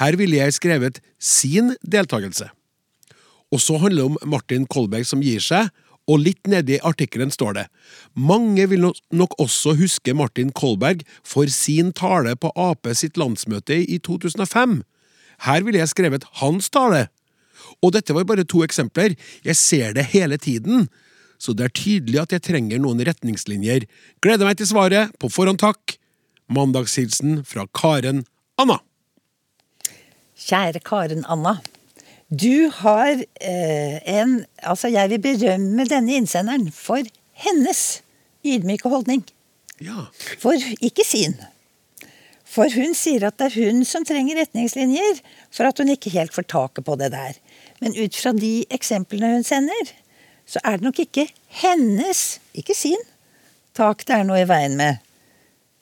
[0.00, 2.50] Her ville jeg skrevet sin deltakelse.
[3.50, 5.70] Og så handler det om Martin Kolberg som gir seg,
[6.10, 7.64] og litt nedi artikkelen står det
[8.18, 13.98] Mange vil nok også huske Martin Kolberg for sin tale på Ap sitt landsmøte i
[13.98, 14.80] 2005.
[15.46, 17.06] Her ville jeg skrevet hans tale.
[17.84, 19.14] Og dette var bare to eksempler.
[19.44, 20.88] Jeg ser det hele tiden.
[21.40, 23.86] Så det er tydelig at jeg trenger noen retningslinjer.
[24.20, 25.14] Gleder meg til svaret.
[25.20, 25.96] På forhånd takk.
[26.52, 28.24] Mandagshilsen fra Karen
[28.60, 28.80] Anna.
[30.40, 31.60] Kjære Karen Anna.
[32.30, 37.02] Du har eh, en Altså, jeg vil berømme denne innsenderen for
[37.32, 38.02] hennes
[38.46, 39.24] ydmyke holdning.
[39.82, 40.06] Ja.
[40.38, 41.34] For ikke sin.
[42.50, 45.20] For hun sier at det er hun som trenger retningslinjer
[45.54, 47.36] for at hun ikke helt får taket på det der.
[47.80, 49.92] Men ut fra de eksemplene hun sender,
[50.46, 51.28] så er det nok ikke
[51.62, 52.98] hennes, ikke sin,
[53.74, 54.98] tak det er noe i veien med.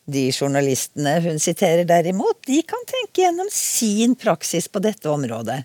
[0.09, 5.63] De journalistene hun siterer derimot, de kan tenke gjennom sin praksis på dette området.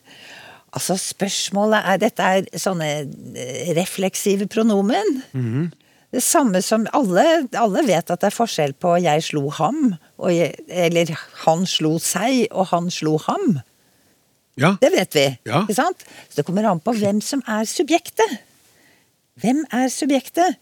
[0.73, 2.89] Altså, spørsmålet er Dette er sånne
[3.37, 5.19] eh, refleksive pronomen.
[6.13, 10.29] Det samme som alle, alle vet at det er forskjell på 'jeg slo ham', og
[10.33, 11.09] jeg, eller
[11.45, 13.61] 'han slo seg', og 'han slo ham'.
[14.57, 14.75] Ja.
[14.81, 15.25] Det vet vi.
[15.45, 15.63] Ja.
[15.65, 16.05] ikke sant?
[16.29, 18.37] Så det kommer an på hvem som er subjektet.
[19.41, 20.57] Hvem er subjektet?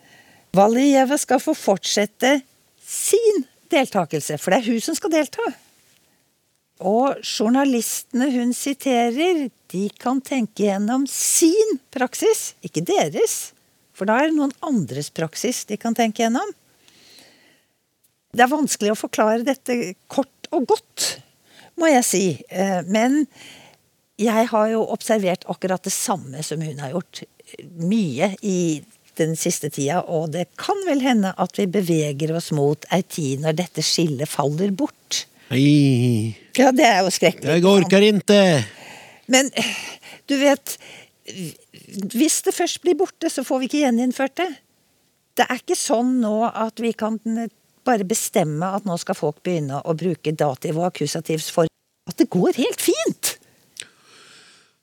[0.55, 2.41] Valjeva skal få fortsette
[2.87, 5.43] sin deltakelse, for det er hun som skal delta.
[6.81, 13.51] Og journalistene hun siterer, de kan tenke gjennom sin praksis, ikke deres.
[13.93, 16.55] For da er det noen andres praksis de kan tenke gjennom.
[18.31, 21.09] Det er vanskelig å forklare dette kort og godt,
[21.79, 22.25] må jeg si.
[22.49, 23.25] Eh, Men
[24.21, 27.23] jeg har jo observert akkurat det samme som hun har gjort.
[27.77, 28.81] Mye i
[29.19, 33.43] den siste tida, og det kan vel hende at vi beveger oss mot ei tid
[33.43, 35.25] når dette skillet faller bort.
[35.51, 37.57] Nei, Ja, det er jo skrekkelig.
[37.57, 38.41] jeg orker ikke.
[39.27, 39.49] Men
[40.27, 40.77] du vet
[42.11, 44.49] Hvis det først blir borte, så får vi ikke gjeninnført det.
[45.37, 47.19] Det er ikke sånn nå at vi kan
[47.85, 51.67] bare bestemme at nå skal folk begynne å bruke dativ og akkusativs for
[52.09, 53.37] at det går helt fint!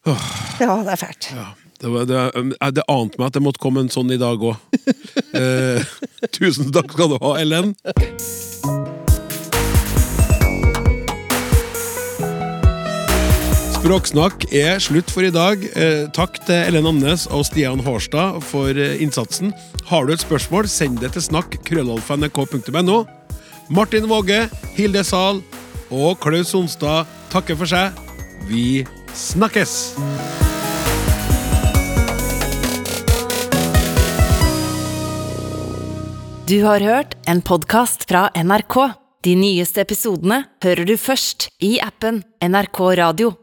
[0.07, 1.31] Ja, det er fælt.
[1.35, 1.49] Ja,
[1.81, 4.41] det, var, det, eh, det ante meg at det måtte komme en sånn i dag
[4.41, 4.57] òg.
[5.43, 5.85] eh,
[6.33, 7.75] tusen takk skal du ha, Ellen.
[13.89, 15.63] Språksnakk er slutt for i dag.
[15.73, 19.49] Eh, takk til Ellen Amnes og Stian Hårstad for eh, innsatsen.
[19.89, 22.99] Har du et spørsmål, send det til snakk krøllalfa.nrk.no.
[23.73, 24.43] Martin Våge,
[24.77, 25.41] Hilde Zahl
[25.89, 27.97] og Klaus Sonstad takker for seg.
[28.51, 28.85] Vi
[29.17, 29.97] snakkes!
[36.45, 38.81] Du har hørt en podkast fra NRK.
[39.25, 43.39] De nyeste episodene hører du først i appen NRK Radio.